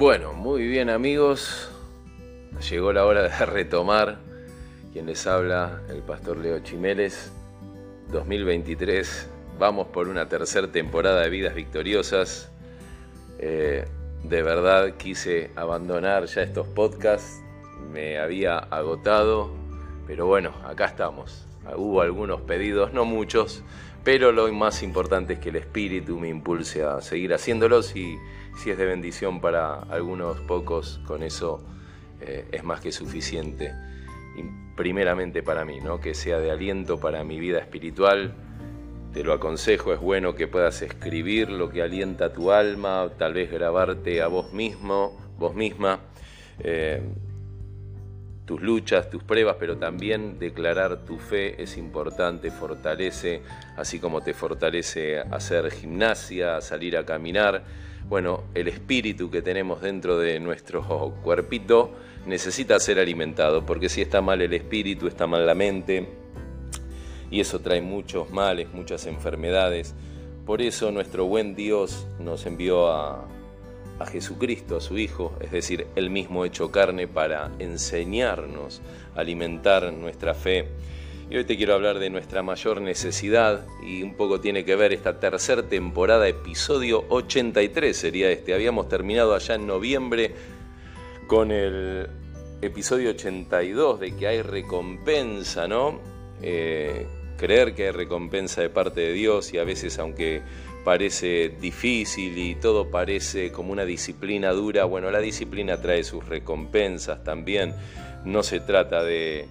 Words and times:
Bueno, 0.00 0.32
muy 0.32 0.66
bien 0.66 0.88
amigos, 0.88 1.68
llegó 2.70 2.90
la 2.90 3.04
hora 3.04 3.24
de 3.24 3.28
retomar. 3.46 4.16
Quien 4.94 5.04
les 5.04 5.26
habla, 5.26 5.82
el 5.90 6.00
pastor 6.00 6.38
Leo 6.38 6.60
Chimeles, 6.60 7.30
2023. 8.10 9.28
Vamos 9.58 9.88
por 9.88 10.08
una 10.08 10.26
tercera 10.26 10.72
temporada 10.72 11.20
de 11.20 11.28
Vidas 11.28 11.54
Victoriosas. 11.54 12.50
Eh, 13.40 13.84
de 14.24 14.42
verdad 14.42 14.96
quise 14.96 15.50
abandonar 15.54 16.24
ya 16.24 16.44
estos 16.44 16.66
podcasts, 16.66 17.42
me 17.92 18.18
había 18.18 18.56
agotado, 18.56 19.50
pero 20.06 20.24
bueno, 20.24 20.54
acá 20.64 20.86
estamos. 20.86 21.44
Hubo 21.76 22.00
algunos 22.00 22.40
pedidos, 22.40 22.94
no 22.94 23.04
muchos, 23.04 23.62
pero 24.02 24.32
lo 24.32 24.50
más 24.50 24.82
importante 24.82 25.34
es 25.34 25.40
que 25.40 25.50
el 25.50 25.56
espíritu 25.56 26.18
me 26.18 26.30
impulse 26.30 26.84
a 26.84 27.02
seguir 27.02 27.34
haciéndolos 27.34 27.94
y 27.94 28.16
si 28.56 28.70
es 28.70 28.78
de 28.78 28.86
bendición 28.86 29.40
para 29.40 29.74
algunos 29.74 30.40
pocos, 30.40 31.00
con 31.06 31.22
eso 31.22 31.64
eh, 32.20 32.46
es 32.52 32.64
más 32.64 32.80
que 32.80 32.92
suficiente. 32.92 33.72
Y 34.36 34.42
primeramente 34.76 35.42
para 35.42 35.64
mí, 35.64 35.80
¿no? 35.80 36.00
que 36.00 36.14
sea 36.14 36.38
de 36.38 36.50
aliento 36.50 37.00
para 37.00 37.24
mi 37.24 37.38
vida 37.38 37.58
espiritual. 37.58 38.34
Te 39.12 39.24
lo 39.24 39.32
aconsejo, 39.32 39.92
es 39.92 40.00
bueno 40.00 40.36
que 40.36 40.46
puedas 40.46 40.82
escribir 40.82 41.50
lo 41.50 41.68
que 41.68 41.82
alienta 41.82 42.32
tu 42.32 42.52
alma, 42.52 43.10
tal 43.18 43.34
vez 43.34 43.50
grabarte 43.50 44.22
a 44.22 44.28
vos 44.28 44.52
mismo, 44.52 45.18
vos 45.36 45.54
misma. 45.54 45.98
Eh, 46.60 47.02
tus 48.50 48.62
luchas, 48.62 49.08
tus 49.08 49.22
pruebas, 49.22 49.56
pero 49.60 49.76
también 49.76 50.40
declarar 50.40 51.04
tu 51.04 51.18
fe 51.18 51.62
es 51.62 51.76
importante, 51.76 52.50
fortalece, 52.50 53.42
así 53.76 54.00
como 54.00 54.22
te 54.22 54.34
fortalece 54.34 55.20
hacer 55.20 55.70
gimnasia, 55.70 56.60
salir 56.60 56.96
a 56.96 57.04
caminar. 57.04 57.62
Bueno, 58.08 58.44
el 58.54 58.68
espíritu 58.68 59.30
que 59.30 59.42
tenemos 59.42 59.80
dentro 59.80 60.18
de 60.18 60.40
nuestro 60.40 60.82
cuerpito 61.22 61.92
necesita 62.26 62.78
ser 62.80 62.98
alimentado, 62.98 63.64
porque 63.64 63.88
si 63.88 64.02
está 64.02 64.20
mal 64.20 64.42
el 64.42 64.52
espíritu, 64.52 65.06
está 65.06 65.26
mal 65.26 65.46
la 65.46 65.54
mente, 65.54 66.08
y 67.30 67.40
eso 67.40 67.60
trae 67.60 67.80
muchos 67.80 68.30
males, 68.30 68.72
muchas 68.72 69.06
enfermedades. 69.06 69.94
Por 70.44 70.62
eso 70.62 70.90
nuestro 70.90 71.26
buen 71.26 71.54
Dios 71.54 72.06
nos 72.18 72.44
envió 72.46 72.88
a, 72.88 73.24
a 74.00 74.06
Jesucristo, 74.06 74.78
a 74.78 74.80
su 74.80 74.98
Hijo, 74.98 75.36
es 75.40 75.52
decir, 75.52 75.86
Él 75.94 76.10
mismo 76.10 76.44
hecho 76.44 76.72
carne 76.72 77.06
para 77.06 77.50
enseñarnos, 77.58 78.80
alimentar 79.14 79.92
nuestra 79.92 80.34
fe. 80.34 80.68
Y 81.30 81.36
hoy 81.36 81.44
te 81.44 81.56
quiero 81.56 81.74
hablar 81.74 82.00
de 82.00 82.10
nuestra 82.10 82.42
mayor 82.42 82.80
necesidad 82.80 83.64
y 83.86 84.02
un 84.02 84.14
poco 84.14 84.40
tiene 84.40 84.64
que 84.64 84.74
ver 84.74 84.92
esta 84.92 85.20
tercera 85.20 85.62
temporada, 85.62 86.26
episodio 86.26 87.04
83 87.08 87.96
sería 87.96 88.32
este. 88.32 88.52
Habíamos 88.52 88.88
terminado 88.88 89.36
allá 89.36 89.54
en 89.54 89.64
noviembre 89.64 90.34
con 91.28 91.52
el 91.52 92.08
episodio 92.60 93.10
82 93.10 94.00
de 94.00 94.16
que 94.16 94.26
hay 94.26 94.42
recompensa, 94.42 95.68
¿no? 95.68 96.00
Eh, 96.42 97.06
creer 97.38 97.76
que 97.76 97.86
hay 97.86 97.92
recompensa 97.92 98.62
de 98.62 98.68
parte 98.68 99.00
de 99.00 99.12
Dios 99.12 99.54
y 99.54 99.58
a 99.58 99.64
veces 99.64 100.00
aunque 100.00 100.42
parece 100.84 101.54
difícil 101.60 102.36
y 102.38 102.56
todo 102.56 102.90
parece 102.90 103.52
como 103.52 103.70
una 103.70 103.84
disciplina 103.84 104.50
dura, 104.50 104.84
bueno, 104.84 105.12
la 105.12 105.20
disciplina 105.20 105.80
trae 105.80 106.02
sus 106.02 106.28
recompensas 106.28 107.22
también. 107.22 107.72
No 108.24 108.42
se 108.42 108.58
trata 108.58 109.04
de, 109.04 109.46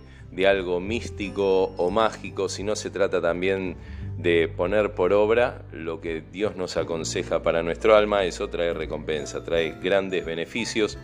algo 0.47 0.79
místico 0.79 1.73
o 1.77 1.89
mágico, 1.89 2.49
sino 2.49 2.75
se 2.75 2.89
trata 2.89 3.21
también 3.21 3.75
de 4.17 4.47
poner 4.47 4.93
por 4.93 5.13
obra 5.13 5.63
lo 5.71 6.01
que 6.01 6.21
Dios 6.31 6.55
nos 6.55 6.77
aconseja 6.77 7.41
para 7.41 7.63
nuestro 7.63 7.95
alma, 7.95 8.25
eso 8.25 8.49
trae 8.49 8.73
recompensa, 8.73 9.43
trae 9.43 9.75
grandes 9.81 10.25
beneficios. 10.25 10.97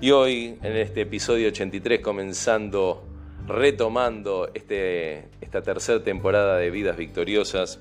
Y 0.00 0.10
hoy, 0.10 0.58
en 0.62 0.76
este 0.76 1.02
episodio 1.02 1.48
83, 1.48 2.00
comenzando, 2.00 3.04
retomando 3.46 4.50
este, 4.54 5.28
esta 5.40 5.62
tercera 5.62 6.02
temporada 6.02 6.56
de 6.56 6.70
Vidas 6.70 6.96
Victoriosas, 6.96 7.80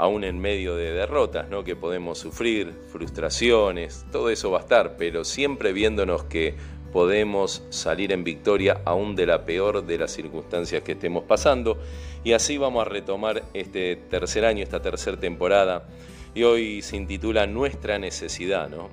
aún 0.00 0.24
en 0.24 0.38
medio 0.38 0.76
de 0.76 0.92
derrotas 0.92 1.50
¿no? 1.50 1.62
que 1.62 1.76
podemos 1.76 2.18
sufrir, 2.18 2.72
frustraciones, 2.90 4.06
todo 4.10 4.30
eso 4.30 4.50
va 4.50 4.58
a 4.58 4.62
estar, 4.62 4.96
pero 4.96 5.24
siempre 5.24 5.72
viéndonos 5.72 6.24
que 6.24 6.54
podemos 6.92 7.62
salir 7.70 8.12
en 8.12 8.24
victoria 8.24 8.80
aún 8.84 9.16
de 9.16 9.26
la 9.26 9.44
peor 9.44 9.84
de 9.84 9.98
las 9.98 10.12
circunstancias 10.12 10.82
que 10.82 10.92
estemos 10.92 11.24
pasando. 11.24 11.78
Y 12.24 12.32
así 12.32 12.58
vamos 12.58 12.86
a 12.86 12.88
retomar 12.88 13.42
este 13.54 13.96
tercer 13.96 14.44
año, 14.44 14.62
esta 14.62 14.82
tercera 14.82 15.18
temporada. 15.18 15.86
Y 16.34 16.42
hoy 16.42 16.82
se 16.82 16.96
intitula 16.96 17.46
Nuestra 17.46 17.98
necesidad, 17.98 18.68
¿no? 18.68 18.88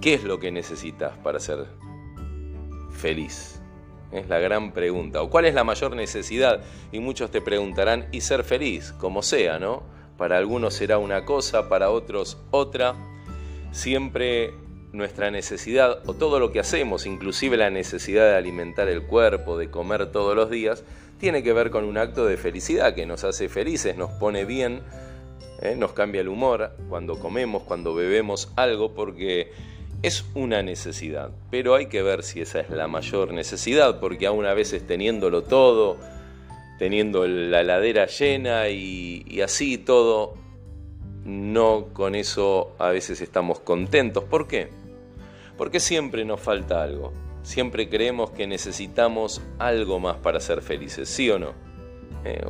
¿Qué 0.00 0.14
es 0.14 0.24
lo 0.24 0.40
que 0.40 0.50
necesitas 0.50 1.16
para 1.18 1.38
ser 1.38 1.66
feliz? 2.90 3.60
Es 4.10 4.28
la 4.28 4.38
gran 4.38 4.72
pregunta. 4.72 5.22
¿O 5.22 5.30
cuál 5.30 5.46
es 5.46 5.54
la 5.54 5.64
mayor 5.64 5.94
necesidad? 5.96 6.60
Y 6.90 6.98
muchos 6.98 7.30
te 7.30 7.40
preguntarán, 7.40 8.08
y 8.12 8.20
ser 8.20 8.44
feliz, 8.44 8.92
como 8.92 9.22
sea, 9.22 9.58
¿no? 9.58 9.84
Para 10.18 10.38
algunos 10.38 10.74
será 10.74 10.98
una 10.98 11.24
cosa, 11.24 11.68
para 11.68 11.90
otros 11.90 12.38
otra. 12.50 12.94
Siempre 13.70 14.52
nuestra 14.92 15.30
necesidad, 15.30 16.00
o 16.06 16.14
todo 16.14 16.38
lo 16.38 16.52
que 16.52 16.60
hacemos, 16.60 17.06
inclusive 17.06 17.56
la 17.56 17.70
necesidad 17.70 18.26
de 18.26 18.36
alimentar 18.36 18.88
el 18.88 19.02
cuerpo, 19.02 19.56
de 19.56 19.70
comer 19.70 20.12
todos 20.12 20.36
los 20.36 20.50
días, 20.50 20.84
tiene 21.18 21.42
que 21.42 21.52
ver 21.52 21.70
con 21.70 21.84
un 21.84 21.98
acto 21.98 22.26
de 22.26 22.36
felicidad 22.36 22.94
que 22.94 23.06
nos 23.06 23.24
hace 23.24 23.48
felices, 23.48 23.96
nos 23.96 24.10
pone 24.10 24.44
bien, 24.44 24.82
¿eh? 25.62 25.76
nos 25.76 25.92
cambia 25.92 26.20
el 26.20 26.28
humor 26.28 26.72
cuando 26.88 27.18
comemos, 27.18 27.62
cuando 27.62 27.94
bebemos 27.94 28.52
algo, 28.56 28.92
porque 28.92 29.52
es 30.02 30.24
una 30.34 30.62
necesidad, 30.62 31.30
pero 31.50 31.76
hay 31.76 31.86
que 31.86 32.02
ver 32.02 32.24
si 32.24 32.40
esa 32.40 32.60
es 32.60 32.70
la 32.70 32.88
mayor 32.88 33.32
necesidad, 33.32 34.00
porque 34.00 34.26
aún 34.26 34.46
a 34.46 34.52
veces 34.52 34.84
teniéndolo 34.84 35.44
todo, 35.44 35.96
teniendo 36.78 37.26
la 37.28 37.60
heladera 37.60 38.06
llena 38.06 38.68
y, 38.68 39.40
así 39.42 39.78
todo, 39.78 40.34
no 41.24 41.86
con 41.92 42.16
eso 42.16 42.74
a 42.80 42.88
veces 42.88 43.20
estamos 43.20 43.60
contentos. 43.60 44.24
¿Por 44.24 44.48
qué? 44.48 44.70
Porque 45.56 45.80
siempre 45.80 46.24
nos 46.24 46.40
falta 46.40 46.82
algo. 46.82 47.12
Siempre 47.42 47.88
creemos 47.88 48.30
que 48.30 48.46
necesitamos 48.46 49.42
algo 49.58 49.98
más 49.98 50.16
para 50.16 50.40
ser 50.40 50.62
felices, 50.62 51.08
¿sí 51.08 51.28
o 51.30 51.38
no? 51.38 51.52
Eh, 52.24 52.44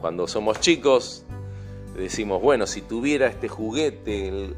cuando 0.00 0.26
somos 0.26 0.60
chicos 0.60 1.24
decimos, 1.96 2.40
bueno, 2.40 2.66
si 2.66 2.80
tuviera 2.80 3.26
este 3.26 3.48
juguete, 3.48 4.50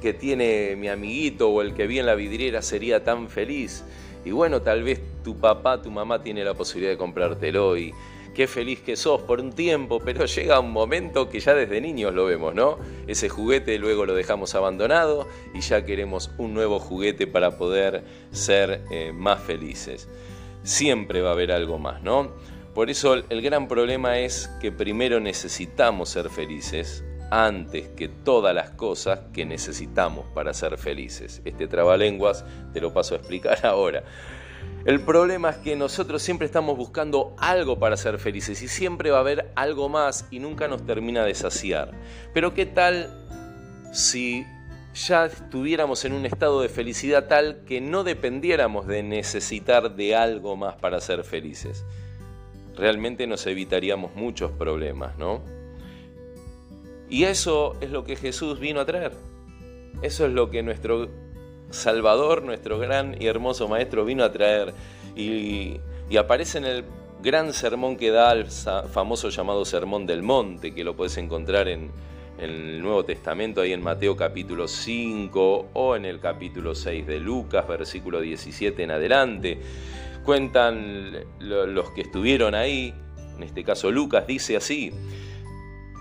que 0.00 0.12
tiene 0.12 0.76
mi 0.76 0.88
amiguito 0.88 1.48
o 1.48 1.62
el 1.62 1.74
que 1.74 1.86
vi 1.86 1.98
en 1.98 2.06
la 2.06 2.14
vidriera 2.14 2.62
sería 2.62 3.02
tan 3.02 3.28
feliz. 3.28 3.84
Y 4.24 4.30
bueno, 4.30 4.62
tal 4.62 4.82
vez 4.82 5.00
tu 5.24 5.36
papá, 5.36 5.80
tu 5.80 5.90
mamá 5.90 6.22
tiene 6.22 6.44
la 6.44 6.54
posibilidad 6.54 6.92
de 6.92 6.98
comprártelo 6.98 7.76
y 7.78 7.94
qué 8.36 8.46
feliz 8.46 8.80
que 8.80 8.96
sos 8.96 9.22
por 9.22 9.40
un 9.40 9.52
tiempo, 9.54 9.98
pero 9.98 10.26
llega 10.26 10.60
un 10.60 10.70
momento 10.70 11.30
que 11.30 11.40
ya 11.40 11.54
desde 11.54 11.80
niños 11.80 12.14
lo 12.14 12.26
vemos, 12.26 12.54
¿no? 12.54 12.78
Ese 13.06 13.30
juguete 13.30 13.78
luego 13.78 14.04
lo 14.04 14.14
dejamos 14.14 14.54
abandonado 14.54 15.26
y 15.54 15.62
ya 15.62 15.86
queremos 15.86 16.30
un 16.36 16.52
nuevo 16.52 16.78
juguete 16.78 17.26
para 17.26 17.56
poder 17.56 18.04
ser 18.32 18.82
eh, 18.90 19.12
más 19.14 19.42
felices. 19.42 20.06
Siempre 20.62 21.22
va 21.22 21.30
a 21.30 21.32
haber 21.32 21.50
algo 21.50 21.78
más, 21.78 22.02
¿no? 22.02 22.32
Por 22.74 22.90
eso 22.90 23.14
el 23.14 23.40
gran 23.40 23.68
problema 23.68 24.18
es 24.18 24.50
que 24.60 24.70
primero 24.70 25.18
necesitamos 25.18 26.10
ser 26.10 26.28
felices 26.28 27.02
antes 27.30 27.88
que 27.88 28.08
todas 28.08 28.54
las 28.54 28.70
cosas 28.70 29.20
que 29.32 29.46
necesitamos 29.46 30.26
para 30.34 30.52
ser 30.52 30.76
felices. 30.76 31.40
Este 31.46 31.68
trabalenguas 31.68 32.44
te 32.74 32.82
lo 32.82 32.92
paso 32.92 33.14
a 33.14 33.18
explicar 33.18 33.60
ahora. 33.64 34.04
El 34.86 35.00
problema 35.00 35.50
es 35.50 35.56
que 35.56 35.74
nosotros 35.74 36.22
siempre 36.22 36.46
estamos 36.46 36.76
buscando 36.76 37.34
algo 37.38 37.76
para 37.76 37.96
ser 37.96 38.20
felices 38.20 38.62
y 38.62 38.68
siempre 38.68 39.10
va 39.10 39.16
a 39.16 39.20
haber 39.20 39.50
algo 39.56 39.88
más 39.88 40.28
y 40.30 40.38
nunca 40.38 40.68
nos 40.68 40.86
termina 40.86 41.24
de 41.24 41.34
saciar. 41.34 41.90
Pero 42.32 42.54
¿qué 42.54 42.66
tal 42.66 43.10
si 43.92 44.46
ya 44.94 45.26
estuviéramos 45.26 46.04
en 46.04 46.12
un 46.12 46.24
estado 46.24 46.60
de 46.60 46.68
felicidad 46.68 47.26
tal 47.26 47.64
que 47.66 47.80
no 47.80 48.04
dependiéramos 48.04 48.86
de 48.86 49.02
necesitar 49.02 49.96
de 49.96 50.14
algo 50.14 50.54
más 50.54 50.76
para 50.76 51.00
ser 51.00 51.24
felices? 51.24 51.84
Realmente 52.76 53.26
nos 53.26 53.44
evitaríamos 53.48 54.14
muchos 54.14 54.52
problemas, 54.52 55.18
¿no? 55.18 55.42
Y 57.08 57.24
eso 57.24 57.76
es 57.80 57.90
lo 57.90 58.04
que 58.04 58.14
Jesús 58.14 58.60
vino 58.60 58.78
a 58.78 58.86
traer. 58.86 59.14
Eso 60.00 60.26
es 60.26 60.32
lo 60.32 60.48
que 60.48 60.62
nuestro 60.62 61.25
Salvador, 61.70 62.42
nuestro 62.42 62.78
gran 62.78 63.16
y 63.20 63.26
hermoso 63.26 63.68
Maestro 63.68 64.04
vino 64.04 64.24
a 64.24 64.32
traer. 64.32 64.72
Y, 65.14 65.80
aparece 66.18 66.58
en 66.58 66.64
el 66.64 66.84
gran 67.22 67.52
sermón 67.52 67.96
que 67.96 68.10
da 68.10 68.32
el 68.32 68.46
famoso 68.46 69.28
llamado 69.28 69.64
Sermón 69.64 70.06
del 70.06 70.22
Monte, 70.22 70.72
que 70.74 70.84
lo 70.84 70.94
puedes 70.94 71.16
encontrar 71.16 71.68
en, 71.68 71.90
en 72.38 72.50
el 72.50 72.82
Nuevo 72.82 73.04
Testamento, 73.04 73.60
ahí 73.60 73.72
en 73.72 73.82
Mateo 73.82 74.16
capítulo 74.16 74.68
5 74.68 75.70
o 75.72 75.96
en 75.96 76.04
el 76.04 76.20
capítulo 76.20 76.74
6 76.74 77.06
de 77.06 77.18
Lucas, 77.18 77.66
versículo 77.66 78.20
17 78.20 78.82
en 78.82 78.90
adelante. 78.90 79.60
Cuentan 80.24 81.12
los 81.40 81.90
que 81.90 82.02
estuvieron 82.02 82.54
ahí, 82.54 82.94
en 83.36 83.42
este 83.42 83.64
caso 83.64 83.90
Lucas 83.90 84.26
dice 84.26 84.56
así, 84.56 84.92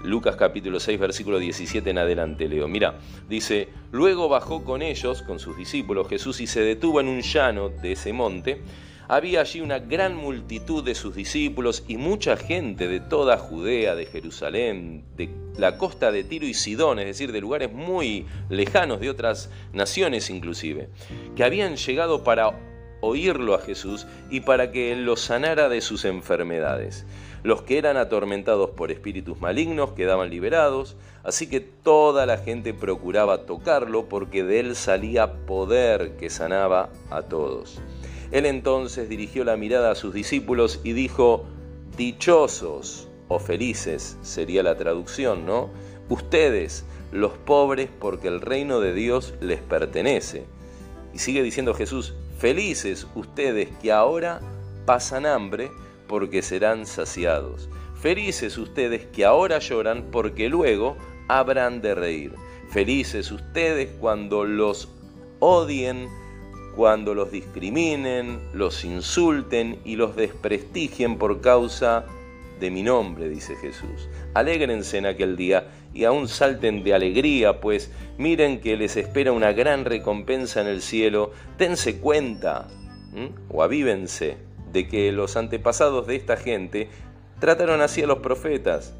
Lucas 0.05 0.35
capítulo 0.35 0.79
6, 0.79 0.99
versículo 0.99 1.39
17 1.39 1.89
en 1.89 1.97
adelante 1.97 2.47
leo. 2.47 2.67
Mira, 2.67 2.99
dice, 3.27 3.69
luego 3.91 4.29
bajó 4.29 4.63
con 4.63 4.81
ellos, 4.81 5.23
con 5.23 5.39
sus 5.39 5.57
discípulos, 5.57 6.07
Jesús 6.07 6.39
y 6.41 6.47
se 6.47 6.61
detuvo 6.61 6.99
en 6.99 7.07
un 7.07 7.21
llano 7.21 7.69
de 7.69 7.93
ese 7.93 8.13
monte. 8.13 8.61
Había 9.07 9.41
allí 9.41 9.61
una 9.61 9.79
gran 9.79 10.15
multitud 10.15 10.83
de 10.83 10.95
sus 10.95 11.15
discípulos 11.15 11.83
y 11.87 11.97
mucha 11.97 12.37
gente 12.37 12.87
de 12.87 12.99
toda 12.99 13.37
Judea, 13.37 13.93
de 13.93 14.07
Jerusalén, 14.07 15.03
de 15.15 15.29
la 15.57 15.77
costa 15.77 16.11
de 16.11 16.23
Tiro 16.23 16.47
y 16.47 16.53
Sidón, 16.53 16.99
es 16.99 17.05
decir, 17.05 17.31
de 17.31 17.41
lugares 17.41 17.71
muy 17.71 18.25
lejanos 18.49 18.99
de 18.99 19.09
otras 19.09 19.51
naciones 19.73 20.29
inclusive, 20.29 20.89
que 21.35 21.43
habían 21.43 21.75
llegado 21.75 22.23
para 22.23 22.74
oírlo 23.01 23.53
a 23.53 23.59
Jesús 23.59 24.07
y 24.29 24.41
para 24.41 24.71
que 24.71 24.91
él 24.91 25.05
los 25.05 25.21
sanara 25.21 25.69
de 25.69 25.81
sus 25.81 26.05
enfermedades. 26.05 27.05
Los 27.43 27.61
que 27.61 27.77
eran 27.77 27.97
atormentados 27.97 28.71
por 28.71 28.91
espíritus 28.91 29.39
malignos 29.39 29.91
quedaban 29.91 30.29
liberados, 30.31 30.95
así 31.23 31.47
que 31.47 31.59
toda 31.59 32.25
la 32.25 32.37
gente 32.37 32.73
procuraba 32.73 33.45
tocarlo 33.45 34.09
porque 34.09 34.43
de 34.43 34.61
él 34.61 34.75
salía 34.75 35.45
poder 35.45 36.17
que 36.17 36.29
sanaba 36.29 36.89
a 37.11 37.21
todos. 37.23 37.79
Él 38.31 38.47
entonces 38.47 39.09
dirigió 39.09 39.43
la 39.43 39.57
mirada 39.57 39.91
a 39.91 39.95
sus 39.95 40.13
discípulos 40.13 40.81
y 40.83 40.93
dijo, 40.93 41.45
dichosos 41.97 43.07
o 43.27 43.39
felices 43.39 44.17
sería 44.21 44.63
la 44.63 44.75
traducción, 44.75 45.45
¿no? 45.45 45.69
Ustedes, 46.09 46.85
los 47.11 47.33
pobres, 47.33 47.89
porque 47.99 48.27
el 48.27 48.41
reino 48.41 48.79
de 48.79 48.93
Dios 48.93 49.35
les 49.39 49.61
pertenece. 49.61 50.45
Y 51.13 51.19
sigue 51.19 51.43
diciendo 51.43 51.73
Jesús, 51.73 52.15
felices 52.45 53.07
ustedes 53.15 53.69
que 53.81 53.91
ahora 53.91 54.39
pasan 54.85 55.25
hambre, 55.25 55.71
porque 56.07 56.43
serán 56.43 56.85
saciados. 56.85 57.67
Felices 57.99 58.59
ustedes 58.59 59.07
que 59.07 59.25
ahora 59.25 59.57
lloran, 59.57 60.05
porque 60.11 60.47
luego 60.47 60.95
habrán 61.27 61.81
de 61.81 61.95
reír. 61.95 62.35
Felices 62.69 63.31
ustedes 63.31 63.89
cuando 63.99 64.45
los 64.45 64.89
odien, 65.39 66.07
cuando 66.75 67.15
los 67.15 67.31
discriminen, 67.31 68.39
los 68.53 68.85
insulten 68.85 69.79
y 69.83 69.95
los 69.95 70.15
desprestigien 70.15 71.17
por 71.17 71.41
causa 71.41 72.05
de 72.59 72.71
mi 72.71 72.83
nombre, 72.83 73.29
dice 73.29 73.55
Jesús. 73.55 74.09
Alégrense 74.33 74.97
en 74.97 75.05
aquel 75.05 75.35
día 75.35 75.67
y 75.93 76.05
aún 76.05 76.27
salten 76.27 76.83
de 76.83 76.93
alegría, 76.93 77.59
pues 77.59 77.91
miren 78.17 78.61
que 78.61 78.77
les 78.77 78.97
espera 78.97 79.31
una 79.31 79.51
gran 79.53 79.85
recompensa 79.85 80.61
en 80.61 80.67
el 80.67 80.81
cielo. 80.81 81.31
Dense 81.57 81.99
cuenta 81.99 82.67
o 83.49 83.63
avívense 83.63 84.37
de 84.71 84.87
que 84.87 85.11
los 85.11 85.37
antepasados 85.37 86.05
de 86.07 86.15
esta 86.15 86.35
gente 86.37 86.89
trataron 87.39 87.81
así 87.81 88.01
a 88.01 88.07
los 88.07 88.19
profetas. 88.19 88.93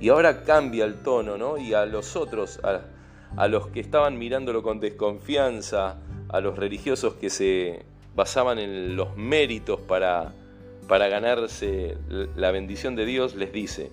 Y 0.00 0.08
ahora 0.08 0.42
cambia 0.42 0.84
el 0.84 1.02
tono, 1.02 1.38
¿no? 1.38 1.58
Y 1.58 1.74
a 1.74 1.86
los 1.86 2.16
otros, 2.16 2.60
a, 2.64 3.48
los 3.48 3.68
que 3.68 3.78
estaban 3.78 4.18
mirándolo 4.18 4.62
con 4.62 4.80
desconfianza, 4.80 6.00
a 6.28 6.40
los 6.40 6.58
religiosos 6.58 7.14
que 7.14 7.30
se 7.30 7.84
basaban 8.14 8.58
en 8.58 8.96
los 8.96 9.16
méritos 9.16 9.80
para, 9.80 10.32
para 10.88 11.08
ganarse 11.08 11.96
la 12.36 12.50
bendición 12.50 12.96
de 12.96 13.06
Dios, 13.06 13.34
les 13.34 13.52
dice, 13.52 13.90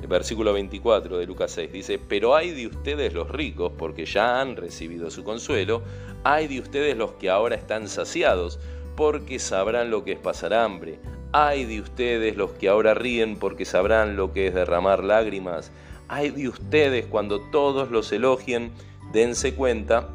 el 0.00 0.06
versículo 0.06 0.52
24 0.52 1.16
de 1.16 1.26
Lucas 1.26 1.50
6 1.52 1.72
dice, 1.72 1.98
pero 1.98 2.36
hay 2.36 2.50
de 2.50 2.66
ustedes 2.66 3.14
los 3.14 3.30
ricos, 3.30 3.72
porque 3.78 4.04
ya 4.04 4.40
han 4.40 4.56
recibido 4.56 5.10
su 5.10 5.24
consuelo, 5.24 5.82
hay 6.22 6.48
de 6.48 6.60
ustedes 6.60 6.96
los 6.96 7.12
que 7.12 7.30
ahora 7.30 7.56
están 7.56 7.88
saciados, 7.88 8.58
porque 8.94 9.38
sabrán 9.38 9.90
lo 9.90 10.04
que 10.04 10.12
es 10.12 10.18
pasar 10.18 10.52
hambre. 10.54 10.98
Ay 11.32 11.64
de 11.64 11.80
ustedes 11.80 12.36
los 12.36 12.50
que 12.52 12.68
ahora 12.68 12.94
ríen, 12.94 13.36
porque 13.38 13.64
sabrán 13.64 14.16
lo 14.16 14.32
que 14.32 14.48
es 14.48 14.54
derramar 14.54 15.02
lágrimas. 15.02 15.70
Ay 16.08 16.30
de 16.30 16.48
ustedes 16.48 17.06
cuando 17.06 17.40
todos 17.50 17.90
los 17.90 18.12
elogien, 18.12 18.72
dense 19.12 19.54
cuenta 19.54 20.08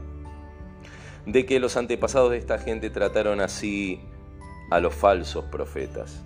de 1.25 1.45
que 1.45 1.59
los 1.59 1.77
antepasados 1.77 2.31
de 2.31 2.37
esta 2.37 2.57
gente 2.57 2.89
trataron 2.89 3.41
así 3.41 3.99
a 4.71 4.79
los 4.79 4.95
falsos 4.95 5.45
profetas. 5.45 6.23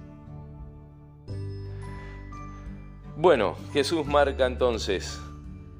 Bueno, 3.17 3.55
Jesús 3.73 4.05
marca 4.05 4.45
entonces, 4.45 5.19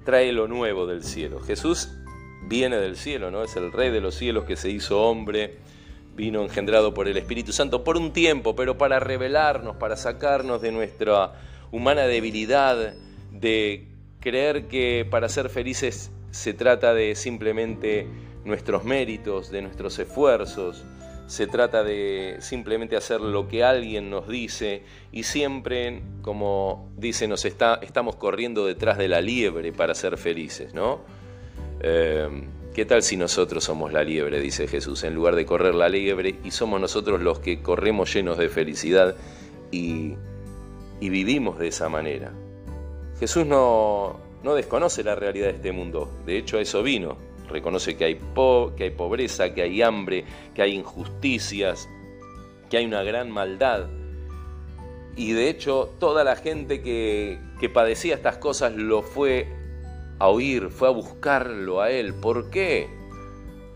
trae 0.03 0.33
lo 0.33 0.47
nuevo 0.47 0.85
del 0.88 1.03
cielo. 1.03 1.39
Jesús 1.39 1.89
viene 2.47 2.77
del 2.77 2.97
cielo, 2.97 3.31
¿no? 3.31 3.44
Es 3.44 3.56
el 3.56 3.71
rey 3.71 3.91
de 3.91 4.01
los 4.01 4.15
cielos 4.15 4.44
que 4.45 4.56
se 4.56 4.69
hizo 4.69 5.01
hombre 5.01 5.59
vino 6.15 6.41
engendrado 6.41 6.94
por 6.94 7.07
el 7.07 7.17
Espíritu 7.17 7.51
Santo 7.51 7.83
por 7.83 7.97
un 7.97 8.13
tiempo, 8.13 8.56
pero 8.56 8.77
para 8.77 9.00
revelarnos, 9.00 9.75
para 9.75 9.97
sacarnos 9.97 10.62
de 10.62 10.71
nuestra 10.71 11.33
humana 11.71 12.03
debilidad, 12.03 12.94
de 13.31 13.88
creer 14.21 14.67
que 14.67 15.06
para 15.09 15.27
ser 15.27 15.50
felices 15.50 16.12
se 16.31 16.53
trata 16.53 16.94
de 16.94 17.15
simplemente 17.15 18.07
nuestros 18.45 18.85
méritos, 18.85 19.51
de 19.51 19.62
nuestros 19.62 20.00
esfuerzos, 20.00 20.85
se 21.27 21.48
trata 21.48 21.83
de 21.83 22.38
simplemente 22.39 22.95
hacer 22.95 23.19
lo 23.19 23.48
que 23.48 23.63
alguien 23.63 24.10
nos 24.10 24.27
dice 24.27 24.83
y 25.12 25.24
siempre, 25.24 26.01
como 26.22 26.92
dice, 26.98 27.27
nos 27.27 27.45
está, 27.45 27.80
estamos 27.81 28.16
corriendo 28.16 28.66
detrás 28.66 28.98
de 28.98 29.07
la 29.07 29.22
liebre 29.22 29.72
para 29.74 29.95
ser 29.95 30.18
felices, 30.18 30.74
¿no? 30.74 31.01
Eh, 31.81 32.27
¿Qué 32.75 32.83
tal 32.83 33.04
si 33.04 33.16
nosotros 33.16 33.63
somos 33.63 33.94
la 33.94 34.04
liebre, 34.04 34.42
dice 34.42 34.68
Jesús, 34.68 35.06
en 35.06 35.16
lugar 35.16 35.36
de 35.36 35.45
correr 35.45 35.74
la 35.74 35.88
liebre 35.88 36.36
y 36.44 36.51
somos 36.51 36.81
nosotros 36.81 37.22
los 37.22 37.39
que 37.39 37.62
corremos 37.62 38.13
llenos 38.13 38.38
de 38.38 38.50
felicidad 38.50 39.16
y, 39.72 40.16
vivimos 41.00 41.57
de 41.57 41.69
esa 41.69 41.88
manera? 41.88 42.33
Jesús 43.18 43.45
no, 43.45 44.19
no, 44.44 44.56
desconoce 44.56 45.06
la 45.06 45.16
realidad 45.16 45.48
de 45.48 45.54
este 45.54 45.72
mundo, 45.72 46.12
de 46.25 46.38
hecho 46.38 46.57
a 46.57 46.62
eso 46.62 46.83
vino, 46.83 47.18
reconoce 47.47 47.95
que 47.95 48.06
hay, 48.06 48.19
que 48.77 48.83
hay 48.83 48.89
pobreza, 48.92 49.53
que 49.53 49.62
hay 49.62 49.81
hambre, 49.81 50.25
que 50.53 50.62
hay 50.62 50.75
injusticias, 50.75 51.89
que 52.69 52.77
hay 52.77 52.86
una 52.86 53.03
gran 53.03 53.31
maldad. 53.31 53.88
Y 55.15 55.31
de 55.31 55.50
hecho 55.50 55.94
toda 56.00 56.24
la 56.24 56.36
gente 56.36 56.81
que, 56.81 57.39
que 57.59 57.69
padecía 57.69 58.15
estas 58.15 58.38
cosas 58.38 58.74
lo 58.75 59.01
fue 59.01 59.47
a 60.19 60.27
oír, 60.27 60.69
fue 60.69 60.88
a 60.88 60.92
buscarlo 60.92 61.81
a 61.81 61.92
Él. 61.92 62.13
¿Por 62.13 62.50
qué? 62.50 62.88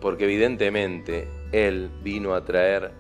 Porque 0.02 0.26
evidentemente 0.26 1.28
Él 1.52 1.90
vino 2.04 2.34
a 2.34 2.44
traer 2.44 2.92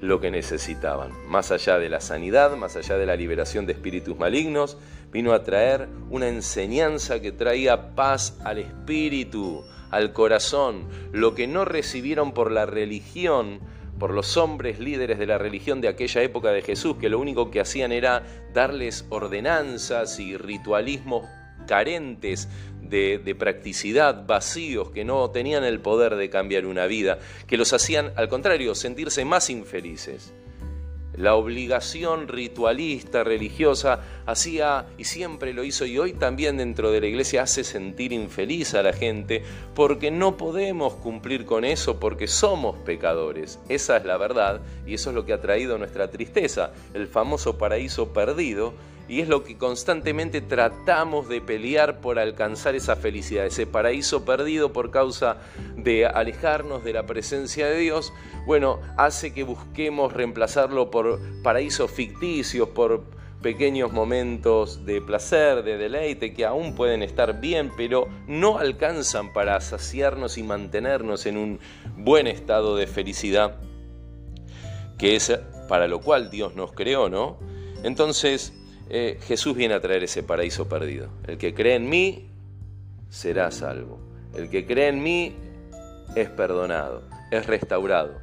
lo 0.00 0.20
que 0.20 0.30
necesitaban. 0.30 1.12
Más 1.26 1.50
allá 1.50 1.78
de 1.78 1.88
la 1.88 2.00
sanidad, 2.00 2.56
más 2.56 2.76
allá 2.76 2.96
de 2.96 3.06
la 3.06 3.16
liberación 3.16 3.66
de 3.66 3.72
espíritus 3.72 4.18
malignos, 4.18 4.78
vino 5.12 5.32
a 5.32 5.42
traer 5.42 5.88
una 6.08 6.28
enseñanza 6.28 7.20
que 7.20 7.32
traía 7.32 7.94
paz 7.94 8.38
al 8.44 8.58
espíritu, 8.58 9.64
al 9.90 10.12
corazón, 10.12 10.88
lo 11.12 11.34
que 11.34 11.46
no 11.46 11.64
recibieron 11.64 12.32
por 12.32 12.50
la 12.50 12.66
religión, 12.66 13.60
por 13.98 14.12
los 14.12 14.36
hombres 14.36 14.78
líderes 14.78 15.18
de 15.18 15.26
la 15.26 15.36
religión 15.36 15.80
de 15.80 15.88
aquella 15.88 16.22
época 16.22 16.50
de 16.50 16.62
Jesús, 16.62 16.96
que 16.96 17.10
lo 17.10 17.18
único 17.18 17.50
que 17.50 17.60
hacían 17.60 17.92
era 17.92 18.22
darles 18.54 19.04
ordenanzas 19.10 20.18
y 20.18 20.36
ritualismos 20.36 21.26
carentes 21.66 22.48
de, 22.90 23.36
practicidad, 23.38 24.26
vacíos, 24.26 24.90
que 24.90 25.04
no 25.04 25.30
tenían 25.30 25.64
el 25.64 25.80
poder 25.80 26.16
de 26.16 26.28
cambiar 26.28 26.66
una 26.66 26.86
vida, 26.86 27.18
que 27.46 27.56
los 27.56 27.72
hacían, 27.72 28.12
al 28.16 28.28
contrario, 28.28 28.74
sentirse 28.74 29.24
más 29.24 29.48
infelices. 29.48 30.34
La 31.16 31.34
obligación 31.34 32.28
ritualista, 32.28 33.24
religiosa, 33.24 34.00
hacía 34.26 34.86
y 34.96 35.04
siempre 35.04 35.52
lo 35.52 35.64
hizo 35.64 35.84
y 35.84 35.98
hoy 35.98 36.12
también 36.12 36.56
dentro 36.56 36.90
de 36.90 37.00
la 37.00 37.08
iglesia 37.08 37.42
hace 37.42 37.62
sentir 37.64 38.12
infeliz 38.12 38.74
a 38.74 38.82
la 38.82 38.92
gente 38.92 39.42
porque 39.74 40.10
no 40.10 40.36
podemos 40.36 40.94
cumplir 40.94 41.44
con 41.44 41.64
eso 41.64 41.98
porque 42.00 42.26
somos 42.26 42.78
pecadores. 42.78 43.58
Esa 43.68 43.98
es 43.98 44.04
la 44.04 44.16
verdad 44.16 44.60
y 44.86 44.94
eso 44.94 45.10
es 45.10 45.16
lo 45.16 45.26
que 45.26 45.32
ha 45.32 45.40
traído 45.40 45.78
nuestra 45.78 46.10
tristeza, 46.10 46.72
el 46.94 47.06
famoso 47.06 47.58
paraíso 47.58 48.12
perdido 48.12 48.72
y 49.10 49.20
es 49.20 49.28
lo 49.28 49.42
que 49.42 49.58
constantemente 49.58 50.40
tratamos 50.40 51.28
de 51.28 51.40
pelear 51.40 52.00
por 52.00 52.20
alcanzar 52.20 52.76
esa 52.76 52.94
felicidad, 52.94 53.44
ese 53.44 53.66
paraíso 53.66 54.24
perdido 54.24 54.72
por 54.72 54.92
causa 54.92 55.38
de 55.74 56.06
alejarnos 56.06 56.84
de 56.84 56.92
la 56.92 57.06
presencia 57.06 57.66
de 57.66 57.76
Dios, 57.80 58.12
bueno, 58.46 58.78
hace 58.96 59.34
que 59.34 59.42
busquemos 59.42 60.12
reemplazarlo 60.12 60.92
por 60.92 61.18
paraísos 61.42 61.90
ficticios, 61.90 62.68
por 62.68 63.02
pequeños 63.42 63.92
momentos 63.92 64.86
de 64.86 65.00
placer, 65.00 65.64
de 65.64 65.76
deleite, 65.76 66.32
que 66.32 66.44
aún 66.44 66.76
pueden 66.76 67.02
estar 67.02 67.40
bien, 67.40 67.72
pero 67.76 68.06
no 68.28 68.58
alcanzan 68.58 69.32
para 69.32 69.60
saciarnos 69.60 70.38
y 70.38 70.44
mantenernos 70.44 71.26
en 71.26 71.36
un 71.36 71.58
buen 71.96 72.28
estado 72.28 72.76
de 72.76 72.86
felicidad, 72.86 73.56
que 74.98 75.16
es 75.16 75.32
para 75.68 75.88
lo 75.88 76.00
cual 76.00 76.30
Dios 76.30 76.54
nos 76.54 76.70
creó, 76.70 77.08
¿no? 77.08 77.40
Entonces, 77.82 78.52
eh, 78.90 79.18
Jesús 79.22 79.56
viene 79.56 79.74
a 79.74 79.80
traer 79.80 80.04
ese 80.04 80.22
paraíso 80.22 80.68
perdido. 80.68 81.08
El 81.26 81.38
que 81.38 81.54
cree 81.54 81.76
en 81.76 81.88
mí 81.88 82.26
será 83.08 83.50
salvo. 83.52 84.00
El 84.34 84.50
que 84.50 84.66
cree 84.66 84.88
en 84.88 85.02
mí 85.02 85.36
es 86.16 86.28
perdonado, 86.28 87.04
es 87.30 87.46
restaurado. 87.46 88.20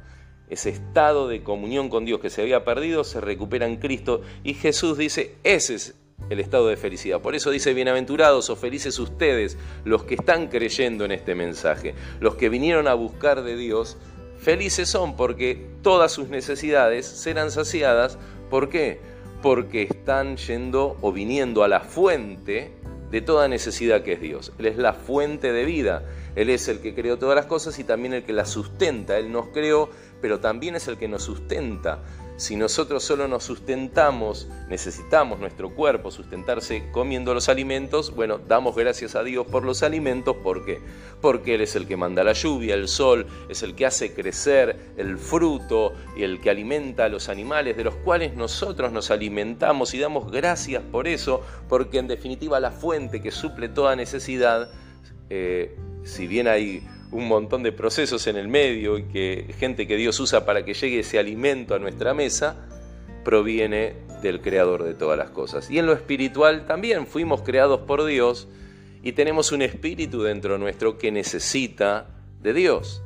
Ese 0.50 0.70
estado 0.70 1.28
de 1.28 1.42
comunión 1.42 1.88
con 1.88 2.04
Dios 2.04 2.20
que 2.20 2.30
se 2.30 2.42
había 2.42 2.64
perdido 2.64 3.04
se 3.04 3.20
recupera 3.20 3.66
en 3.66 3.76
Cristo 3.76 4.22
y 4.44 4.54
Jesús 4.54 4.96
dice, 4.96 5.34
ese 5.42 5.74
es 5.74 5.94
el 6.30 6.40
estado 6.40 6.68
de 6.68 6.76
felicidad. 6.76 7.20
Por 7.20 7.34
eso 7.34 7.50
dice, 7.50 7.74
bienaventurados 7.74 8.50
o 8.50 8.56
felices 8.56 8.98
ustedes, 8.98 9.56
los 9.84 10.04
que 10.04 10.14
están 10.14 10.48
creyendo 10.48 11.04
en 11.04 11.12
este 11.12 11.34
mensaje, 11.34 11.94
los 12.20 12.34
que 12.36 12.48
vinieron 12.48 12.88
a 12.88 12.94
buscar 12.94 13.42
de 13.42 13.56
Dios, 13.56 13.96
felices 14.38 14.88
son 14.88 15.16
porque 15.16 15.66
todas 15.82 16.12
sus 16.12 16.28
necesidades 16.28 17.06
serán 17.06 17.50
saciadas. 17.50 18.18
¿Por 18.50 18.68
qué? 18.68 19.00
Porque 19.42 19.82
están 19.82 20.36
yendo 20.36 20.96
o 21.00 21.12
viniendo 21.12 21.62
a 21.62 21.68
la 21.68 21.80
fuente 21.80 22.72
de 23.10 23.20
toda 23.20 23.48
necesidad 23.48 24.02
que 24.02 24.14
es 24.14 24.20
Dios. 24.20 24.52
Él 24.58 24.66
es 24.66 24.76
la 24.76 24.92
fuente 24.92 25.52
de 25.52 25.64
vida. 25.64 26.02
Él 26.34 26.50
es 26.50 26.68
el 26.68 26.80
que 26.80 26.94
creó 26.94 27.18
todas 27.18 27.36
las 27.36 27.46
cosas 27.46 27.78
y 27.78 27.84
también 27.84 28.14
el 28.14 28.24
que 28.24 28.32
las 28.32 28.50
sustenta. 28.50 29.18
Él 29.18 29.32
nos 29.32 29.48
creó, 29.48 29.88
pero 30.20 30.40
también 30.40 30.76
es 30.76 30.88
el 30.88 30.98
que 30.98 31.08
nos 31.08 31.22
sustenta. 31.22 32.02
Si 32.38 32.54
nosotros 32.54 33.02
solo 33.02 33.26
nos 33.26 33.42
sustentamos, 33.42 34.46
necesitamos 34.68 35.40
nuestro 35.40 35.74
cuerpo 35.74 36.12
sustentarse 36.12 36.88
comiendo 36.92 37.34
los 37.34 37.48
alimentos, 37.48 38.14
bueno, 38.14 38.38
damos 38.38 38.76
gracias 38.76 39.16
a 39.16 39.24
Dios 39.24 39.44
por 39.44 39.64
los 39.64 39.82
alimentos, 39.82 40.36
¿por 40.36 40.64
qué? 40.64 40.78
Porque 41.20 41.56
Él 41.56 41.62
es 41.62 41.74
el 41.74 41.88
que 41.88 41.96
manda 41.96 42.22
la 42.22 42.34
lluvia, 42.34 42.76
el 42.76 42.86
sol, 42.86 43.26
es 43.48 43.64
el 43.64 43.74
que 43.74 43.86
hace 43.86 44.14
crecer 44.14 44.92
el 44.96 45.18
fruto 45.18 45.94
y 46.16 46.22
el 46.22 46.40
que 46.40 46.48
alimenta 46.48 47.06
a 47.06 47.08
los 47.08 47.28
animales, 47.28 47.76
de 47.76 47.82
los 47.82 47.96
cuales 47.96 48.36
nosotros 48.36 48.92
nos 48.92 49.10
alimentamos 49.10 49.92
y 49.94 49.98
damos 49.98 50.30
gracias 50.30 50.84
por 50.92 51.08
eso, 51.08 51.42
porque 51.68 51.98
en 51.98 52.06
definitiva 52.06 52.60
la 52.60 52.70
fuente 52.70 53.20
que 53.20 53.32
suple 53.32 53.68
toda 53.68 53.96
necesidad, 53.96 54.70
eh, 55.28 55.76
si 56.04 56.28
bien 56.28 56.46
hay 56.46 56.86
un 57.10 57.26
montón 57.26 57.62
de 57.62 57.72
procesos 57.72 58.26
en 58.26 58.36
el 58.36 58.48
medio 58.48 58.98
y 58.98 59.04
que 59.04 59.54
gente 59.58 59.86
que 59.86 59.96
Dios 59.96 60.18
usa 60.20 60.44
para 60.44 60.64
que 60.64 60.74
llegue 60.74 61.00
ese 61.00 61.18
alimento 61.18 61.74
a 61.74 61.78
nuestra 61.78 62.14
mesa, 62.14 62.68
proviene 63.24 63.94
del 64.22 64.40
creador 64.40 64.84
de 64.84 64.94
todas 64.94 65.18
las 65.18 65.30
cosas. 65.30 65.70
Y 65.70 65.78
en 65.78 65.86
lo 65.86 65.92
espiritual 65.92 66.66
también 66.66 67.06
fuimos 67.06 67.42
creados 67.42 67.80
por 67.80 68.04
Dios 68.04 68.48
y 69.02 69.12
tenemos 69.12 69.52
un 69.52 69.62
espíritu 69.62 70.22
dentro 70.22 70.58
nuestro 70.58 70.98
que 70.98 71.12
necesita 71.12 72.08
de 72.42 72.52
Dios. 72.52 73.02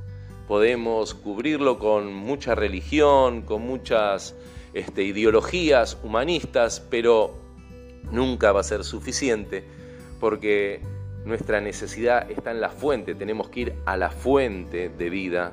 Podemos 0.48 1.14
cubrirlo 1.14 1.78
con 1.78 2.12
mucha 2.12 2.54
religión, 2.54 3.42
con 3.42 3.62
muchas 3.62 4.34
este, 4.74 5.02
ideologías 5.02 5.98
humanistas, 6.02 6.80
pero 6.90 7.34
nunca 8.10 8.52
va 8.52 8.60
a 8.60 8.64
ser 8.64 8.84
suficiente 8.84 9.64
porque 10.18 10.80
nuestra 11.24 11.60
necesidad 11.60 12.30
está 12.30 12.50
en 12.50 12.60
la 12.60 12.70
fuente, 12.70 13.14
tenemos 13.14 13.48
que 13.48 13.60
ir 13.60 13.74
a 13.86 13.96
la 13.96 14.10
fuente 14.10 14.88
de 14.88 15.10
vida 15.10 15.52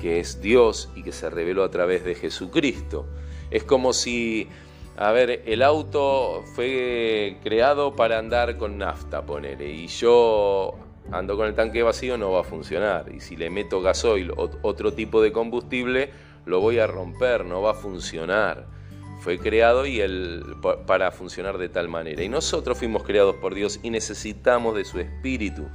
que 0.00 0.20
es 0.20 0.40
Dios 0.40 0.90
y 0.96 1.02
que 1.02 1.12
se 1.12 1.30
reveló 1.30 1.62
a 1.62 1.70
través 1.70 2.04
de 2.04 2.14
Jesucristo. 2.14 3.06
Es 3.50 3.62
como 3.62 3.92
si, 3.92 4.48
a 4.96 5.12
ver, 5.12 5.42
el 5.46 5.62
auto 5.62 6.42
fue 6.54 7.36
creado 7.42 7.94
para 7.94 8.18
andar 8.18 8.56
con 8.56 8.78
nafta, 8.78 9.24
ponele, 9.24 9.70
y 9.70 9.86
yo 9.86 10.74
ando 11.12 11.36
con 11.36 11.46
el 11.46 11.54
tanque 11.54 11.82
vacío, 11.82 12.16
no 12.18 12.32
va 12.32 12.40
a 12.40 12.44
funcionar. 12.44 13.12
Y 13.14 13.20
si 13.20 13.36
le 13.36 13.50
meto 13.50 13.80
gasoil 13.80 14.32
otro 14.36 14.92
tipo 14.92 15.22
de 15.22 15.30
combustible, 15.30 16.10
lo 16.46 16.60
voy 16.60 16.78
a 16.78 16.86
romper, 16.86 17.44
no 17.44 17.62
va 17.62 17.72
a 17.72 17.74
funcionar 17.74 18.81
fue 19.22 19.38
creado 19.38 19.86
y 19.86 20.02
para 20.86 21.12
funcionar 21.12 21.56
de 21.56 21.68
tal 21.68 21.88
manera. 21.88 22.22
Y 22.22 22.28
nosotros 22.28 22.76
fuimos 22.76 23.04
creados 23.04 23.36
por 23.36 23.54
Dios 23.54 23.78
y 23.82 23.90
necesitamos 23.90 24.74
de 24.74 24.84
su 24.84 24.98
espíritu. 24.98 25.68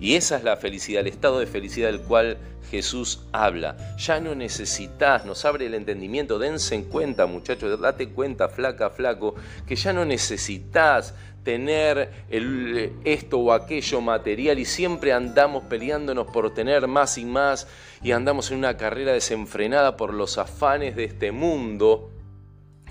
Y 0.00 0.14
esa 0.14 0.36
es 0.36 0.44
la 0.44 0.56
felicidad, 0.56 1.00
el 1.00 1.08
estado 1.08 1.38
de 1.38 1.46
felicidad 1.46 1.88
del 1.88 2.00
cual 2.00 2.38
Jesús 2.70 3.24
habla. 3.32 3.76
Ya 3.98 4.20
no 4.20 4.34
necesitas, 4.34 5.26
nos 5.26 5.44
abre 5.44 5.66
el 5.66 5.74
entendimiento, 5.74 6.38
dense 6.38 6.76
en 6.76 6.84
cuenta 6.84 7.26
muchachos, 7.26 7.78
date 7.80 8.08
cuenta, 8.08 8.48
flaca, 8.48 8.90
flaco, 8.90 9.34
que 9.66 9.76
ya 9.76 9.92
no 9.92 10.04
necesitas 10.04 11.14
tener 11.42 12.10
el, 12.30 12.92
esto 13.04 13.38
o 13.38 13.52
aquello 13.52 14.00
material 14.00 14.58
y 14.58 14.64
siempre 14.64 15.12
andamos 15.12 15.64
peleándonos 15.64 16.26
por 16.28 16.54
tener 16.54 16.86
más 16.86 17.18
y 17.18 17.24
más 17.24 17.66
y 18.02 18.12
andamos 18.12 18.50
en 18.50 18.58
una 18.58 18.76
carrera 18.76 19.12
desenfrenada 19.12 19.96
por 19.96 20.14
los 20.14 20.38
afanes 20.38 20.94
de 20.94 21.04
este 21.04 21.32
mundo 21.32 22.12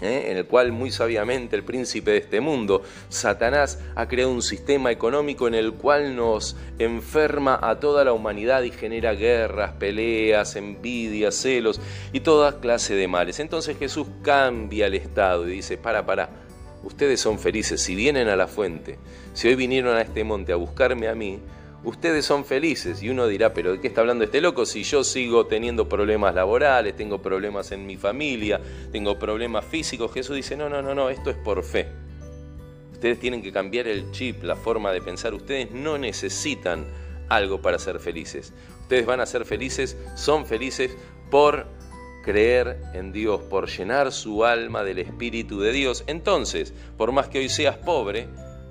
¿eh? 0.02 0.28
en 0.30 0.38
el 0.38 0.46
cual 0.46 0.72
muy 0.72 0.92
sabiamente 0.92 1.56
el 1.56 1.64
príncipe 1.64 2.12
de 2.12 2.18
este 2.18 2.42
mundo, 2.42 2.84
Satanás, 3.10 3.80
ha 3.96 4.08
creado 4.08 4.32
un 4.32 4.42
sistema 4.42 4.92
económico 4.92 5.48
en 5.48 5.56
el 5.56 5.74
cual 5.74 6.16
nos 6.16 6.56
enferma 6.80 7.60
a 7.62 7.80
toda 7.80 8.04
la 8.04 8.14
humanidad 8.14 8.64
y 8.64 8.72
genera 8.72 9.14
guerras, 9.14 9.74
peleas, 9.74 10.56
envidias, 10.56 11.36
celos 11.36 11.80
y 12.14 12.22
toda 12.22 12.60
clase 12.60 12.96
de 12.96 13.08
males. 13.08 13.40
Entonces 13.40 13.78
Jesús 13.78 14.08
cambia 14.22 14.88
el 14.88 14.96
estado 14.96 15.48
y 15.48 15.52
dice, 15.52 15.78
para, 15.78 16.06
para, 16.06 16.30
ustedes 16.84 17.20
son 17.20 17.40
felices 17.40 17.82
si 17.82 17.96
vienen 17.96 18.28
a 18.28 18.36
la 18.36 18.48
fuente, 18.48 18.98
si 19.34 19.48
hoy 19.48 19.56
vinieron 19.56 19.96
a 19.96 20.02
este 20.02 20.24
monte 20.24 20.54
a 20.54 20.56
buscarme 20.56 21.08
a 21.08 21.16
mí, 21.16 21.40
ustedes 21.84 22.26
son 22.26 22.46
felices. 22.46 23.02
Y 23.02 23.10
uno 23.10 23.28
dirá, 23.28 23.54
pero 23.54 23.72
¿de 23.72 23.80
qué 23.80 23.88
está 23.88 24.02
hablando 24.02 24.24
este 24.24 24.42
loco 24.42 24.66
si 24.66 24.84
yo 24.84 25.04
sigo 25.04 25.46
teniendo 25.46 25.88
problemas 25.88 26.36
laborales, 26.36 26.96
tengo 26.96 27.22
problemas 27.22 27.72
en 27.72 27.86
mi 27.86 27.98
familia, 27.98 28.60
tengo 28.92 29.18
problemas 29.18 29.66
físicos? 29.66 30.14
Jesús 30.14 30.36
dice, 30.36 30.56
no, 30.56 30.70
no, 30.70 30.82
no, 30.82 30.94
no, 30.94 31.10
esto 31.10 31.30
es 31.30 31.38
por 31.38 31.64
fe. 31.64 31.88
Ustedes 32.94 33.20
tienen 33.20 33.42
que 33.42 33.52
cambiar 33.52 33.88
el 33.88 34.12
chip, 34.12 34.44
la 34.44 34.56
forma 34.56 34.92
de 34.92 35.02
pensar. 35.02 35.34
Ustedes 35.34 35.72
no 35.72 35.98
necesitan 35.98 36.86
algo 37.30 37.62
para 37.62 37.78
ser 37.78 38.00
felices. 38.00 38.54
Ustedes 38.82 39.06
van 39.06 39.20
a 39.20 39.26
ser 39.26 39.46
felices, 39.46 39.98
son 40.16 40.46
felices 40.46 40.96
por 41.30 41.68
creer 42.24 42.82
en 42.94 43.12
Dios, 43.12 43.42
por 43.42 43.70
llenar 43.70 44.12
su 44.12 44.44
alma 44.44 44.84
del 44.84 45.00
Espíritu 45.00 45.62
de 45.62 45.72
Dios. 45.72 46.04
Entonces, 46.08 46.74
por 46.98 47.12
más 47.12 47.28
que 47.28 47.40
hoy 47.40 47.50
seas 47.50 47.78
pobre, 47.78 48.28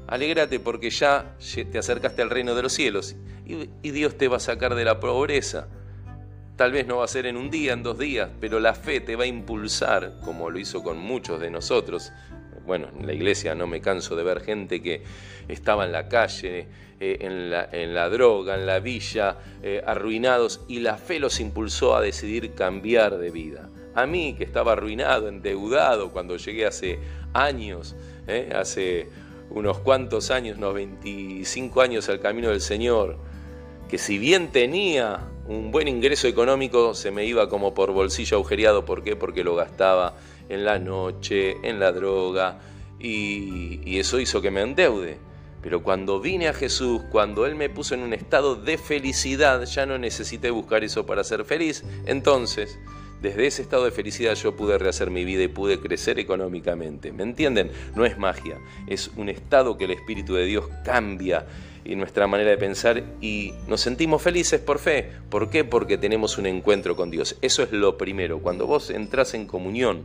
Alégrate 0.08 0.60
porque 0.60 0.90
ya 0.90 1.36
te 1.70 1.78
acercaste 1.78 2.22
al 2.22 2.30
reino 2.30 2.54
de 2.54 2.62
los 2.62 2.72
cielos 2.72 3.16
y, 3.44 3.90
Dios 3.90 4.16
te 4.16 4.28
va 4.28 4.36
a 4.36 4.40
sacar 4.40 4.74
de 4.74 4.84
la 4.84 5.00
pobreza. 5.00 5.68
Tal 6.56 6.72
vez 6.72 6.86
no 6.86 6.98
va 6.98 7.04
a 7.04 7.08
ser 7.08 7.26
en 7.26 7.36
un 7.36 7.50
día, 7.50 7.72
en 7.72 7.82
dos 7.82 7.98
días, 7.98 8.30
pero 8.40 8.60
la 8.60 8.74
fe 8.74 9.00
te 9.00 9.14
va 9.14 9.24
a 9.24 9.26
impulsar, 9.26 10.20
como 10.24 10.48
lo 10.48 10.58
hizo 10.58 10.82
con 10.82 10.98
muchos 10.98 11.40
de 11.40 11.50
nosotros. 11.50 12.12
Bueno, 12.64 12.88
en 12.98 13.06
la 13.06 13.12
iglesia 13.12 13.54
no 13.54 13.66
me 13.66 13.80
canso 13.80 14.16
de 14.16 14.24
ver 14.24 14.40
gente 14.40 14.82
que 14.82 15.02
estaba 15.48 15.84
en 15.84 15.92
la 15.92 16.08
calle, 16.08 16.66
eh, 16.98 17.18
en, 17.20 17.94
la, 17.94 18.08
droga, 18.08 18.54
en 18.54 18.66
la 18.66 18.80
villa, 18.80 19.36
eh, 19.62 19.82
arruinados, 19.86 20.62
y 20.66 20.80
la 20.80 20.96
fe 20.96 21.20
los 21.20 21.40
impulsó 21.40 21.94
a 21.94 22.00
decidir 22.00 22.54
cambiar 22.54 23.18
de 23.18 23.30
vida. 23.30 23.68
A 23.94 24.06
mí, 24.06 24.34
que 24.36 24.44
estaba 24.44 24.72
arruinado, 24.72 25.28
endeudado, 25.28 26.10
cuando 26.10 26.36
llegué 26.36 26.66
hace 26.66 26.98
años, 27.34 27.94
eh, 28.26 28.50
hace 28.54 29.08
unos 29.50 29.78
cuantos 29.78 30.30
años, 30.30 30.58
unos 30.58 30.74
25 30.74 31.80
años 31.80 32.08
al 32.08 32.20
camino 32.20 32.50
del 32.50 32.60
Señor, 32.60 33.18
que 33.88 33.98
si 33.98 34.18
bien 34.18 34.48
tenía 34.48 35.20
un 35.46 35.70
buen 35.70 35.88
ingreso 35.88 36.26
económico, 36.26 36.94
se 36.94 37.10
me 37.10 37.24
iba 37.24 37.48
como 37.48 37.72
por 37.72 37.92
bolsillo 37.92 38.36
agujereado. 38.36 38.84
¿Por 38.84 39.02
qué? 39.02 39.14
Porque 39.16 39.44
lo 39.44 39.54
gastaba 39.54 40.14
en 40.48 40.64
la 40.64 40.78
noche, 40.78 41.56
en 41.62 41.78
la 41.78 41.92
droga, 41.92 42.58
y, 42.98 43.80
y 43.84 43.98
eso 43.98 44.18
hizo 44.18 44.42
que 44.42 44.50
me 44.50 44.62
endeude. 44.62 45.18
Pero 45.62 45.82
cuando 45.82 46.20
vine 46.20 46.48
a 46.48 46.52
Jesús, 46.52 47.02
cuando 47.10 47.46
Él 47.46 47.54
me 47.54 47.68
puso 47.68 47.94
en 47.94 48.02
un 48.02 48.12
estado 48.12 48.56
de 48.56 48.78
felicidad, 48.78 49.64
ya 49.64 49.86
no 49.86 49.98
necesité 49.98 50.50
buscar 50.50 50.84
eso 50.84 51.06
para 51.06 51.24
ser 51.24 51.44
feliz. 51.44 51.84
Entonces, 52.06 52.78
desde 53.22 53.46
ese 53.46 53.62
estado 53.62 53.84
de 53.84 53.90
felicidad 53.90 54.34
yo 54.34 54.56
pude 54.56 54.78
rehacer 54.78 55.10
mi 55.10 55.24
vida 55.24 55.42
y 55.42 55.48
pude 55.48 55.80
crecer 55.80 56.18
económicamente. 56.18 57.12
¿Me 57.12 57.22
entienden? 57.22 57.70
No 57.94 58.04
es 58.04 58.18
magia, 58.18 58.58
es 58.86 59.10
un 59.16 59.28
estado 59.28 59.78
que 59.78 59.84
el 59.84 59.92
Espíritu 59.92 60.34
de 60.34 60.44
Dios 60.44 60.66
cambia 60.84 61.46
y 61.84 61.94
nuestra 61.94 62.26
manera 62.26 62.50
de 62.50 62.58
pensar 62.58 63.02
y 63.20 63.54
nos 63.68 63.80
sentimos 63.80 64.20
felices 64.20 64.60
por 64.60 64.78
fe. 64.78 65.10
¿Por 65.30 65.50
qué? 65.50 65.64
Porque 65.64 65.98
tenemos 65.98 66.36
un 66.36 66.46
encuentro 66.46 66.96
con 66.96 67.10
Dios. 67.10 67.36
Eso 67.42 67.62
es 67.62 67.72
lo 67.72 67.96
primero. 67.96 68.40
Cuando 68.40 68.66
vos 68.66 68.90
entras 68.90 69.34
en 69.34 69.46
comunión 69.46 70.04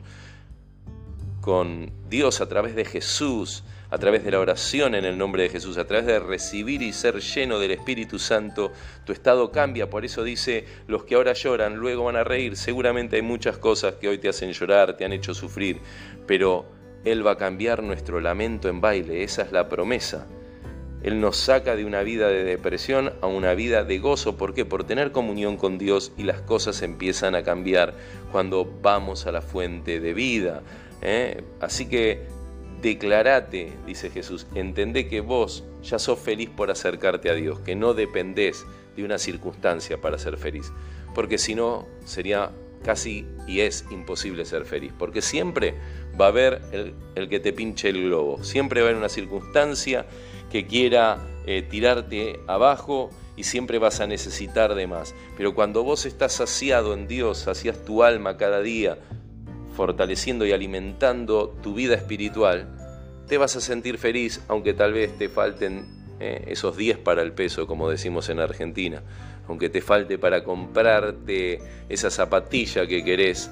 con 1.41 1.91
Dios 2.09 2.39
a 2.39 2.47
través 2.47 2.75
de 2.75 2.85
Jesús, 2.85 3.63
a 3.91 3.97
través 3.97 4.23
de 4.23 4.31
la 4.31 4.39
oración 4.39 4.95
en 4.95 5.03
el 5.03 5.17
nombre 5.17 5.43
de 5.43 5.49
Jesús, 5.49 5.77
a 5.77 5.85
través 5.85 6.05
de 6.05 6.19
recibir 6.19 6.81
y 6.81 6.93
ser 6.93 7.19
lleno 7.19 7.59
del 7.59 7.71
Espíritu 7.71 8.19
Santo, 8.19 8.71
tu 9.05 9.11
estado 9.11 9.51
cambia. 9.51 9.89
Por 9.89 10.05
eso 10.05 10.23
dice, 10.23 10.65
los 10.87 11.03
que 11.03 11.15
ahora 11.15 11.33
lloran, 11.33 11.75
luego 11.75 12.05
van 12.05 12.15
a 12.15 12.23
reír. 12.23 12.55
Seguramente 12.55 13.17
hay 13.17 13.21
muchas 13.21 13.57
cosas 13.57 13.95
que 13.95 14.07
hoy 14.07 14.17
te 14.17 14.29
hacen 14.29 14.53
llorar, 14.53 14.95
te 14.95 15.03
han 15.03 15.11
hecho 15.11 15.33
sufrir, 15.33 15.81
pero 16.25 16.65
Él 17.03 17.25
va 17.27 17.31
a 17.31 17.37
cambiar 17.37 17.83
nuestro 17.83 18.21
lamento 18.21 18.69
en 18.69 18.79
baile. 18.79 19.23
Esa 19.23 19.41
es 19.41 19.51
la 19.51 19.67
promesa. 19.67 20.25
Él 21.03 21.19
nos 21.19 21.35
saca 21.35 21.75
de 21.75 21.83
una 21.83 22.01
vida 22.03 22.29
de 22.29 22.45
depresión 22.45 23.11
a 23.21 23.27
una 23.27 23.55
vida 23.55 23.83
de 23.83 23.99
gozo. 23.99 24.37
¿Por 24.37 24.53
qué? 24.53 24.63
Por 24.63 24.85
tener 24.85 25.11
comunión 25.11 25.57
con 25.57 25.77
Dios 25.77 26.13
y 26.15 26.23
las 26.23 26.41
cosas 26.41 26.81
empiezan 26.81 27.35
a 27.35 27.43
cambiar 27.43 27.95
cuando 28.31 28.71
vamos 28.81 29.25
a 29.25 29.33
la 29.33 29.41
fuente 29.41 29.99
de 29.99 30.13
vida. 30.13 30.61
¿eh? 31.01 31.43
Así 31.59 31.89
que 31.89 32.21
Declarate, 32.81 33.73
dice 33.85 34.09
Jesús, 34.09 34.47
entendé 34.55 35.07
que 35.07 35.21
vos 35.21 35.63
ya 35.83 35.99
sos 35.99 36.19
feliz 36.19 36.49
por 36.49 36.71
acercarte 36.71 37.29
a 37.29 37.33
Dios, 37.33 37.59
que 37.59 37.75
no 37.75 37.93
dependés 37.93 38.65
de 38.95 39.03
una 39.03 39.17
circunstancia 39.17 40.01
para 40.01 40.17
ser 40.17 40.37
feliz, 40.37 40.71
porque 41.13 41.37
si 41.37 41.55
no 41.55 41.87
sería 42.05 42.51
casi 42.83 43.27
y 43.47 43.61
es 43.61 43.85
imposible 43.91 44.45
ser 44.45 44.65
feliz, 44.65 44.91
porque 44.97 45.21
siempre 45.21 45.75
va 46.19 46.25
a 46.25 46.29
haber 46.29 46.61
el, 47.15 47.29
que 47.29 47.39
te 47.39 47.53
pinche 47.53 47.89
el 47.89 48.03
globo. 48.03 48.43
Siempre 48.43 48.81
va 48.81 48.87
a 48.87 48.89
haber 48.89 48.99
una 48.99 49.09
circunstancia 49.09 50.05
que 50.51 50.65
quiera 50.65 51.19
eh, 51.45 51.61
tirarte 51.61 52.39
abajo 52.47 53.09
y 53.35 53.43
siempre 53.43 53.79
vas 53.79 53.99
a 53.99 54.07
necesitar 54.07 54.75
de 54.75 54.87
más. 54.87 55.15
Pero 55.37 55.55
cuando 55.55 55.83
vos 55.83 56.05
estás 56.05 56.33
saciado 56.33 56.93
en 56.93 57.07
Dios, 57.07 57.39
sacias 57.39 57.83
tu 57.85 58.03
alma 58.03 58.37
cada 58.37 58.61
día, 58.61 58.97
fortaleciendo 59.73 60.45
y 60.45 60.51
alimentando 60.51 61.49
tu 61.61 61.73
vida 61.73 61.95
espiritual, 61.95 62.67
te 63.27 63.37
vas 63.37 63.55
a 63.55 63.61
sentir 63.61 63.97
feliz, 63.97 64.41
aunque 64.47 64.73
tal 64.73 64.93
vez 64.93 65.17
te 65.17 65.29
falten 65.29 65.85
eh, 66.19 66.45
esos 66.47 66.77
10 66.77 66.97
para 66.97 67.21
el 67.21 67.31
peso, 67.33 67.65
como 67.65 67.89
decimos 67.89 68.29
en 68.29 68.39
Argentina, 68.39 69.01
aunque 69.47 69.69
te 69.69 69.81
falte 69.81 70.17
para 70.17 70.43
comprarte 70.43 71.59
esa 71.89 72.09
zapatilla 72.09 72.85
que 72.85 73.03
querés, 73.03 73.49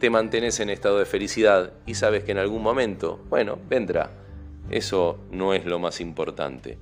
te 0.00 0.10
mantenés 0.10 0.60
en 0.60 0.70
estado 0.70 0.98
de 0.98 1.06
felicidad 1.06 1.72
y 1.86 1.94
sabes 1.94 2.24
que 2.24 2.32
en 2.32 2.38
algún 2.38 2.62
momento, 2.62 3.24
bueno, 3.28 3.58
vendrá. 3.68 4.10
Eso 4.70 5.18
no 5.30 5.54
es 5.54 5.64
lo 5.64 5.78
más 5.78 6.00
importante. 6.00 6.78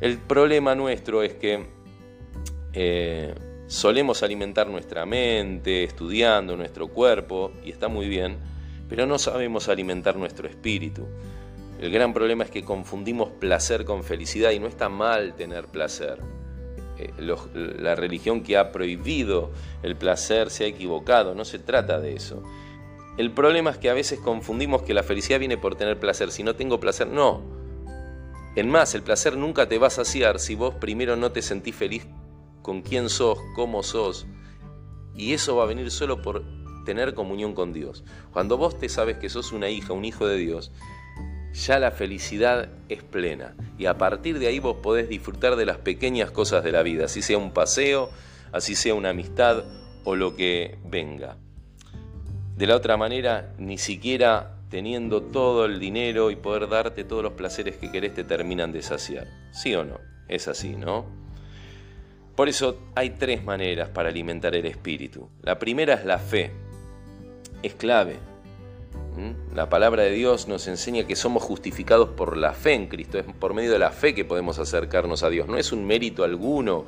El 0.00 0.18
problema 0.18 0.74
nuestro 0.74 1.22
es 1.22 1.34
que 1.34 1.66
eh, 2.72 3.34
solemos 3.70 4.24
alimentar 4.24 4.66
nuestra 4.68 5.06
mente, 5.06 5.84
estudiando 5.84 6.56
nuestro 6.56 6.88
cuerpo, 6.88 7.52
y 7.64 7.70
está 7.70 7.86
muy 7.86 8.08
bien, 8.08 8.36
pero 8.88 9.06
no 9.06 9.16
sabemos 9.16 9.68
alimentar 9.68 10.16
nuestro 10.16 10.48
espíritu. 10.48 11.06
El 11.80 11.92
gran 11.92 12.12
problema 12.12 12.42
es 12.42 12.50
que 12.50 12.64
confundimos 12.64 13.30
placer 13.30 13.84
con 13.84 14.02
felicidad 14.02 14.50
y 14.50 14.58
no 14.58 14.66
está 14.66 14.88
mal 14.88 15.34
tener 15.36 15.66
placer. 15.68 16.18
Eh, 16.98 17.12
la 17.78 17.94
religión 17.94 18.42
que 18.42 18.56
ha 18.56 18.72
prohibido 18.72 19.52
el 19.84 19.94
placer 19.94 20.50
se 20.50 20.64
ha 20.64 20.66
equivocado, 20.66 21.36
no 21.36 21.44
se 21.44 21.60
trata 21.60 22.00
de 22.00 22.14
eso. 22.14 22.42
El 23.18 23.30
problema 23.30 23.70
es 23.70 23.78
que 23.78 23.88
a 23.88 23.94
veces 23.94 24.18
confundimos 24.18 24.82
que 24.82 24.94
la 24.94 25.04
felicidad 25.04 25.38
viene 25.38 25.58
por 25.58 25.76
tener 25.76 26.00
placer. 26.00 26.32
Si 26.32 26.42
no 26.42 26.56
tengo 26.56 26.80
placer, 26.80 27.06
no. 27.06 27.40
En 28.56 28.68
más, 28.68 28.96
el 28.96 29.02
placer 29.02 29.36
nunca 29.36 29.68
te 29.68 29.78
va 29.78 29.86
a 29.86 29.90
saciar 29.90 30.40
si 30.40 30.56
vos 30.56 30.74
primero 30.74 31.14
no 31.14 31.30
te 31.30 31.40
sentís 31.40 31.76
feliz 31.76 32.08
con 32.62 32.82
quién 32.82 33.08
sos, 33.08 33.38
cómo 33.54 33.82
sos. 33.82 34.26
Y 35.14 35.32
eso 35.32 35.56
va 35.56 35.64
a 35.64 35.66
venir 35.66 35.90
solo 35.90 36.22
por 36.22 36.44
tener 36.84 37.14
comunión 37.14 37.54
con 37.54 37.72
Dios. 37.72 38.04
Cuando 38.32 38.56
vos 38.56 38.78
te 38.78 38.88
sabes 38.88 39.18
que 39.18 39.28
sos 39.28 39.52
una 39.52 39.68
hija, 39.68 39.92
un 39.92 40.04
hijo 40.04 40.26
de 40.26 40.36
Dios, 40.36 40.72
ya 41.52 41.78
la 41.78 41.90
felicidad 41.90 42.68
es 42.88 43.02
plena. 43.02 43.54
Y 43.78 43.86
a 43.86 43.98
partir 43.98 44.38
de 44.38 44.46
ahí 44.46 44.58
vos 44.58 44.76
podés 44.82 45.08
disfrutar 45.08 45.56
de 45.56 45.66
las 45.66 45.78
pequeñas 45.78 46.30
cosas 46.30 46.64
de 46.64 46.72
la 46.72 46.82
vida, 46.82 47.06
así 47.06 47.22
sea 47.22 47.38
un 47.38 47.52
paseo, 47.52 48.10
así 48.52 48.74
sea 48.74 48.94
una 48.94 49.10
amistad 49.10 49.64
o 50.04 50.16
lo 50.16 50.36
que 50.36 50.78
venga. 50.84 51.36
De 52.56 52.66
la 52.66 52.76
otra 52.76 52.96
manera, 52.96 53.54
ni 53.58 53.78
siquiera 53.78 54.56
teniendo 54.68 55.22
todo 55.22 55.64
el 55.64 55.80
dinero 55.80 56.30
y 56.30 56.36
poder 56.36 56.68
darte 56.68 57.04
todos 57.04 57.22
los 57.22 57.32
placeres 57.32 57.76
que 57.76 57.90
querés 57.90 58.14
te 58.14 58.24
terminan 58.24 58.72
de 58.72 58.82
saciar. 58.82 59.26
¿Sí 59.52 59.74
o 59.74 59.84
no? 59.84 59.98
Es 60.28 60.46
así, 60.46 60.76
¿no? 60.76 61.06
Por 62.40 62.48
eso 62.48 62.78
hay 62.94 63.10
tres 63.10 63.44
maneras 63.44 63.90
para 63.90 64.08
alimentar 64.08 64.54
el 64.54 64.64
espíritu. 64.64 65.28
La 65.42 65.58
primera 65.58 65.92
es 65.92 66.06
la 66.06 66.16
fe. 66.16 66.50
Es 67.62 67.74
clave. 67.74 68.16
La 69.54 69.68
palabra 69.68 70.04
de 70.04 70.12
Dios 70.12 70.48
nos 70.48 70.66
enseña 70.66 71.06
que 71.06 71.16
somos 71.16 71.42
justificados 71.42 72.08
por 72.08 72.38
la 72.38 72.54
fe 72.54 72.72
en 72.72 72.86
Cristo. 72.86 73.18
Es 73.18 73.26
por 73.26 73.52
medio 73.52 73.70
de 73.70 73.78
la 73.78 73.90
fe 73.90 74.14
que 74.14 74.24
podemos 74.24 74.58
acercarnos 74.58 75.22
a 75.22 75.28
Dios. 75.28 75.48
No 75.48 75.58
es 75.58 75.70
un 75.70 75.86
mérito 75.86 76.24
alguno 76.24 76.86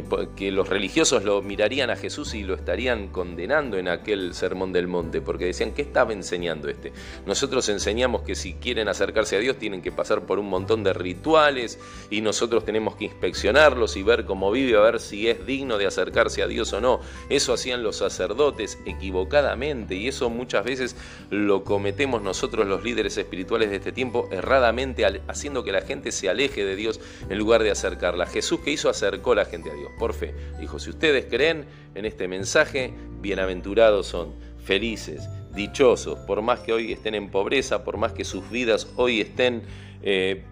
que, 0.00 0.50
los 0.52 0.68
religiosos 0.68 1.24
lo 1.24 1.42
mirarían 1.42 1.90
a 1.90 1.96
Jesús 1.96 2.34
y 2.34 2.42
lo 2.42 2.54
estarían 2.54 3.08
condenando 3.08 3.76
en 3.76 3.88
aquel 3.88 4.34
sermón 4.34 4.72
del 4.72 4.88
monte, 4.88 5.20
porque 5.20 5.46
decían, 5.46 5.72
¿qué 5.72 5.82
estaba 5.82 6.12
enseñando 6.12 6.68
este? 6.68 6.92
Nosotros 7.26 7.68
enseñamos 7.68 8.22
que 8.22 8.34
si 8.34 8.54
quieren 8.54 8.88
acercarse 8.88 9.36
a 9.36 9.40
Dios 9.40 9.58
tienen 9.58 9.82
que 9.82 9.92
pasar 9.92 10.24
por 10.24 10.38
un 10.38 10.48
montón 10.48 10.82
de 10.82 10.94
rituales 10.94 11.78
y 12.10 12.22
nosotros 12.22 12.64
tenemos 12.64 12.96
que 12.96 13.04
inspeccionarlos 13.04 13.96
y 13.96 14.02
ver 14.02 14.24
cómo 14.24 14.50
vive, 14.50 14.78
a 14.78 14.80
ver 14.80 15.00
si 15.00 15.28
es 15.28 15.44
digno 15.44 15.76
de 15.76 15.86
acercarse 15.86 16.42
a 16.42 16.46
Dios 16.46 16.72
o 16.72 16.80
no. 16.80 17.00
Eso 17.28 17.52
hacían 17.52 17.82
los 17.82 17.96
sacerdotes 17.96 18.78
equivocadamente 18.86 19.94
y 19.94 20.08
eso 20.08 20.30
muchas 20.30 20.64
veces 20.64 20.96
lo 21.30 21.64
cometemos 21.64 22.22
nosotros 22.22 22.66
los 22.66 22.82
líderes 22.82 23.18
espirituales 23.18 23.70
de 23.70 23.76
este 23.76 23.92
tiempo 23.92 24.28
erradamente, 24.30 25.04
haciendo 25.28 25.64
que 25.64 25.72
la 25.72 25.82
gente 25.82 26.12
se 26.12 26.28
aleje 26.28 26.64
de 26.64 26.76
Dios 26.76 27.00
en 27.28 27.38
lugar 27.38 27.62
de 27.62 27.70
acercarla. 27.70 28.26
Jesús 28.26 28.60
que 28.60 28.70
hizo 28.70 28.88
acercó 28.88 29.32
a 29.32 29.36
la 29.36 29.44
gente 29.44 29.70
a 29.70 29.74
Dios 29.74 29.81
por 29.98 30.14
fe. 30.14 30.34
Dijo, 30.60 30.78
si 30.78 30.90
ustedes 30.90 31.26
creen 31.26 31.66
en 31.94 32.04
este 32.04 32.28
mensaje, 32.28 32.92
bienaventurados 33.20 34.06
son, 34.06 34.34
felices, 34.64 35.28
dichosos, 35.54 36.18
por 36.20 36.42
más 36.42 36.60
que 36.60 36.72
hoy 36.72 36.92
estén 36.92 37.14
en 37.14 37.30
pobreza, 37.30 37.84
por 37.84 37.96
más 37.96 38.12
que 38.12 38.24
sus 38.24 38.48
vidas 38.50 38.88
hoy 38.96 39.20
estén 39.20 39.62
eh, 40.02 40.44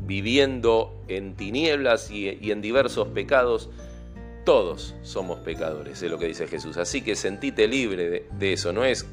viviendo 0.00 1.02
en 1.08 1.36
tinieblas 1.36 2.10
y, 2.10 2.50
en 2.50 2.60
diversos 2.60 3.08
pecados, 3.08 3.70
todos 4.44 4.94
somos 5.02 5.38
pecadores, 5.40 6.02
es 6.02 6.10
lo 6.10 6.18
que 6.18 6.26
dice 6.26 6.48
Jesús. 6.48 6.76
Así 6.76 7.02
que 7.02 7.14
sentite 7.14 7.68
libre 7.68 8.26
de, 8.30 8.52
eso, 8.52 8.72
no 8.72 8.84
es 8.84 9.06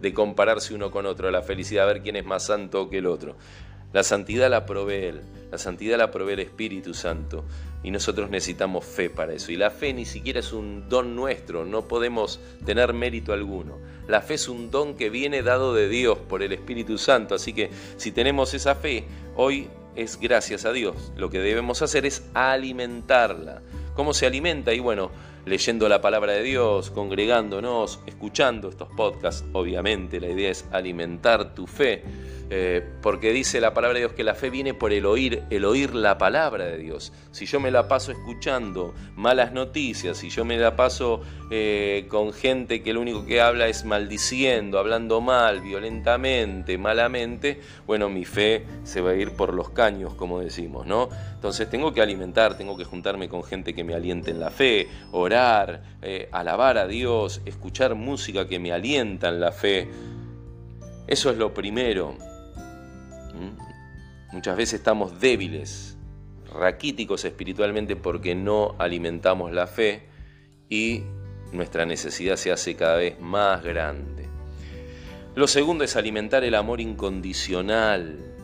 de 0.00 0.14
compararse 0.14 0.74
uno 0.74 0.90
con 0.90 1.06
otro, 1.06 1.30
la 1.30 1.42
felicidad, 1.42 1.84
a 1.84 1.92
ver 1.92 2.02
quién 2.02 2.16
es 2.16 2.24
más 2.24 2.44
santo 2.44 2.88
que 2.88 2.98
el 2.98 3.06
otro. 3.06 3.36
La 3.92 4.02
santidad 4.02 4.50
la 4.50 4.66
provee 4.66 5.06
Él, 5.06 5.20
la 5.50 5.58
santidad 5.58 5.98
la 5.98 6.10
provee 6.10 6.34
el 6.34 6.40
Espíritu 6.40 6.94
Santo 6.94 7.44
y 7.82 7.90
nosotros 7.90 8.30
necesitamos 8.30 8.84
fe 8.84 9.10
para 9.10 9.32
eso. 9.32 9.52
Y 9.52 9.56
la 9.56 9.70
fe 9.70 9.92
ni 9.92 10.04
siquiera 10.04 10.40
es 10.40 10.52
un 10.52 10.88
don 10.88 11.14
nuestro, 11.14 11.64
no 11.64 11.86
podemos 11.86 12.40
tener 12.64 12.92
mérito 12.92 13.32
alguno. 13.32 13.78
La 14.08 14.22
fe 14.22 14.34
es 14.34 14.48
un 14.48 14.70
don 14.70 14.96
que 14.96 15.10
viene 15.10 15.42
dado 15.42 15.74
de 15.74 15.88
Dios 15.88 16.18
por 16.18 16.42
el 16.42 16.52
Espíritu 16.52 16.98
Santo, 16.98 17.34
así 17.34 17.52
que 17.52 17.70
si 17.96 18.12
tenemos 18.12 18.54
esa 18.54 18.74
fe, 18.74 19.04
hoy 19.36 19.68
es 19.94 20.18
gracias 20.20 20.64
a 20.64 20.72
Dios. 20.72 21.12
Lo 21.16 21.30
que 21.30 21.38
debemos 21.38 21.82
hacer 21.82 22.06
es 22.06 22.24
alimentarla. 22.34 23.62
¿Cómo 23.94 24.14
se 24.14 24.26
alimenta? 24.26 24.74
Y 24.74 24.80
bueno, 24.80 25.10
leyendo 25.46 25.88
la 25.88 26.00
palabra 26.00 26.32
de 26.32 26.42
Dios, 26.42 26.90
congregándonos, 26.90 28.00
escuchando 28.06 28.68
estos 28.68 28.88
podcasts, 28.88 29.44
obviamente 29.52 30.20
la 30.20 30.28
idea 30.28 30.50
es 30.50 30.66
alimentar 30.72 31.54
tu 31.54 31.66
fe 31.66 32.02
eh, 32.48 32.80
porque 33.02 33.32
dice 33.32 33.60
la 33.60 33.74
palabra 33.74 33.94
de 33.94 34.00
Dios 34.02 34.12
que 34.12 34.22
la 34.22 34.34
fe 34.34 34.50
viene 34.50 34.72
por 34.72 34.92
el 34.92 35.04
oír, 35.04 35.42
el 35.50 35.64
oír 35.64 35.94
la 35.94 36.16
palabra 36.16 36.66
de 36.66 36.78
Dios. 36.78 37.12
Si 37.32 37.44
yo 37.46 37.58
me 37.58 37.72
la 37.72 37.88
paso 37.88 38.12
escuchando 38.12 38.94
malas 39.16 39.52
noticias, 39.52 40.18
si 40.18 40.30
yo 40.30 40.44
me 40.44 40.56
la 40.56 40.76
paso 40.76 41.22
eh, 41.50 42.06
con 42.08 42.32
gente 42.32 42.82
que 42.82 42.92
lo 42.92 43.00
único 43.00 43.26
que 43.26 43.40
habla 43.40 43.66
es 43.66 43.84
maldiciendo, 43.84 44.78
hablando 44.78 45.20
mal, 45.20 45.60
violentamente, 45.60 46.78
malamente, 46.78 47.60
bueno, 47.84 48.08
mi 48.08 48.24
fe 48.24 48.64
se 48.84 49.00
va 49.00 49.10
a 49.10 49.14
ir 49.16 49.32
por 49.32 49.52
los 49.52 49.70
caños, 49.70 50.14
como 50.14 50.38
decimos, 50.38 50.86
¿no? 50.86 51.08
Entonces 51.34 51.68
tengo 51.68 51.92
que 51.92 52.00
alimentar, 52.00 52.56
tengo 52.56 52.76
que 52.76 52.84
juntarme 52.84 53.28
con 53.28 53.42
gente 53.42 53.74
que 53.74 53.82
me 53.82 53.94
aliente 53.94 54.30
en 54.30 54.38
la 54.38 54.50
fe, 54.50 54.88
orar, 55.10 55.35
eh, 56.02 56.28
alabar 56.32 56.78
a 56.78 56.86
Dios, 56.86 57.42
escuchar 57.44 57.94
música 57.94 58.48
que 58.48 58.58
me 58.58 58.72
alienta 58.72 59.28
en 59.28 59.40
la 59.40 59.52
fe. 59.52 59.88
Eso 61.06 61.30
es 61.30 61.36
lo 61.36 61.52
primero. 61.52 62.16
Muchas 64.32 64.56
veces 64.56 64.80
estamos 64.80 65.20
débiles, 65.20 65.96
raquíticos 66.52 67.24
espiritualmente 67.24 67.96
porque 67.96 68.34
no 68.34 68.74
alimentamos 68.78 69.52
la 69.52 69.66
fe 69.66 70.08
y 70.68 71.02
nuestra 71.52 71.86
necesidad 71.86 72.36
se 72.36 72.52
hace 72.52 72.76
cada 72.76 72.96
vez 72.96 73.20
más 73.20 73.62
grande. 73.62 74.28
Lo 75.34 75.46
segundo 75.46 75.84
es 75.84 75.96
alimentar 75.96 76.44
el 76.44 76.54
amor 76.54 76.80
incondicional. 76.80 78.35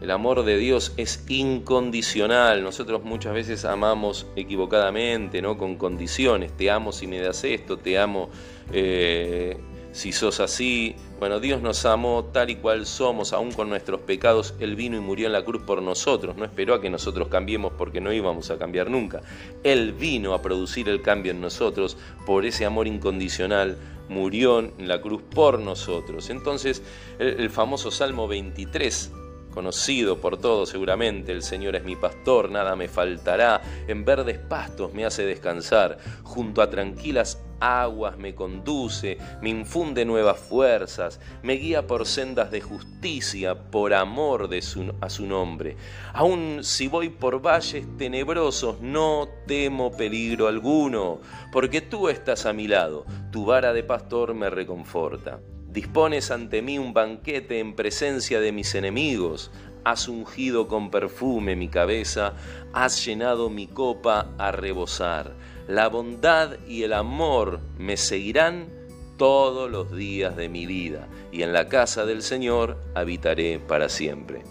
El 0.00 0.10
amor 0.10 0.44
de 0.44 0.56
Dios 0.56 0.94
es 0.96 1.24
incondicional. 1.28 2.62
Nosotros 2.62 3.04
muchas 3.04 3.34
veces 3.34 3.64
amamos 3.64 4.26
equivocadamente, 4.36 5.42
¿no? 5.42 5.58
Con 5.58 5.76
condiciones. 5.76 6.52
Te 6.56 6.70
amo 6.70 6.92
si 6.92 7.06
me 7.06 7.20
das 7.20 7.44
esto, 7.44 7.76
te 7.76 7.98
amo 7.98 8.30
eh, 8.72 9.58
si 9.92 10.12
sos 10.12 10.40
así, 10.40 10.94
bueno, 11.18 11.40
Dios 11.40 11.62
nos 11.62 11.84
amó 11.84 12.24
tal 12.32 12.50
y 12.50 12.56
cual 12.56 12.86
somos, 12.86 13.32
aún 13.32 13.52
con 13.52 13.68
nuestros 13.68 14.00
pecados, 14.00 14.54
Él 14.60 14.76
vino 14.76 14.96
y 14.96 15.00
murió 15.00 15.26
en 15.26 15.32
la 15.32 15.44
cruz 15.44 15.62
por 15.62 15.82
nosotros, 15.82 16.36
no 16.36 16.44
esperó 16.44 16.74
a 16.74 16.80
que 16.80 16.90
nosotros 16.90 17.28
cambiemos 17.28 17.72
porque 17.76 18.00
no 18.00 18.12
íbamos 18.12 18.50
a 18.50 18.58
cambiar 18.58 18.88
nunca. 18.88 19.20
Él 19.64 19.92
vino 19.92 20.32
a 20.32 20.42
producir 20.42 20.88
el 20.88 21.02
cambio 21.02 21.32
en 21.32 21.40
nosotros 21.40 21.96
por 22.24 22.44
ese 22.44 22.64
amor 22.64 22.86
incondicional, 22.86 23.76
murió 24.08 24.60
en 24.60 24.88
la 24.88 25.00
cruz 25.00 25.22
por 25.22 25.58
nosotros. 25.58 26.30
Entonces, 26.30 26.82
el, 27.18 27.50
famoso 27.50 27.90
Salmo 27.90 28.28
23 28.28 29.12
conocido 29.50 30.18
por 30.18 30.38
todos 30.38 30.70
seguramente, 30.70 31.32
el 31.32 31.42
Señor 31.42 31.76
es 31.76 31.84
mi 31.84 31.96
pastor, 31.96 32.50
nada 32.50 32.76
me 32.76 32.88
faltará, 32.88 33.60
en 33.86 34.04
verdes 34.04 34.38
pastos 34.38 34.94
me 34.94 35.04
hace 35.04 35.24
descansar, 35.24 35.98
junto 36.22 36.62
a 36.62 36.70
tranquilas 36.70 37.42
aguas 37.60 38.16
me 38.16 38.34
conduce, 38.34 39.18
me 39.42 39.50
infunde 39.50 40.04
nuevas 40.04 40.38
fuerzas, 40.38 41.20
me 41.42 41.54
guía 41.54 41.86
por 41.86 42.06
sendas 42.06 42.50
de 42.50 42.60
justicia, 42.60 43.70
por 43.70 43.94
amor 43.94 44.48
de 44.48 44.62
su, 44.62 44.94
a 45.00 45.10
su 45.10 45.26
nombre. 45.26 45.76
Aun 46.14 46.60
si 46.62 46.88
voy 46.88 47.10
por 47.10 47.40
valles 47.40 47.86
tenebrosos, 47.98 48.80
no 48.80 49.28
temo 49.46 49.92
peligro 49.92 50.48
alguno, 50.48 51.20
porque 51.52 51.80
tú 51.80 52.08
estás 52.08 52.46
a 52.46 52.52
mi 52.52 52.66
lado, 52.66 53.04
tu 53.30 53.44
vara 53.44 53.72
de 53.72 53.84
pastor 53.84 54.34
me 54.34 54.50
reconforta. 54.50 55.40
Dispones 55.72 56.32
ante 56.32 56.62
mí 56.62 56.78
un 56.78 56.92
banquete 56.92 57.60
en 57.60 57.74
presencia 57.74 58.40
de 58.40 58.50
mis 58.50 58.74
enemigos, 58.74 59.52
has 59.84 60.08
ungido 60.08 60.66
con 60.66 60.90
perfume 60.90 61.54
mi 61.54 61.68
cabeza, 61.68 62.34
has 62.72 63.04
llenado 63.04 63.50
mi 63.50 63.68
copa 63.68 64.34
a 64.36 64.50
rebosar. 64.50 65.36
La 65.68 65.88
bondad 65.88 66.58
y 66.66 66.82
el 66.82 66.92
amor 66.92 67.60
me 67.78 67.96
seguirán 67.96 68.68
todos 69.16 69.70
los 69.70 69.94
días 69.94 70.36
de 70.36 70.48
mi 70.48 70.66
vida, 70.66 71.06
y 71.30 71.42
en 71.42 71.52
la 71.52 71.68
casa 71.68 72.04
del 72.04 72.22
Señor 72.22 72.76
habitaré 72.94 73.60
para 73.60 73.88
siempre. 73.88 74.42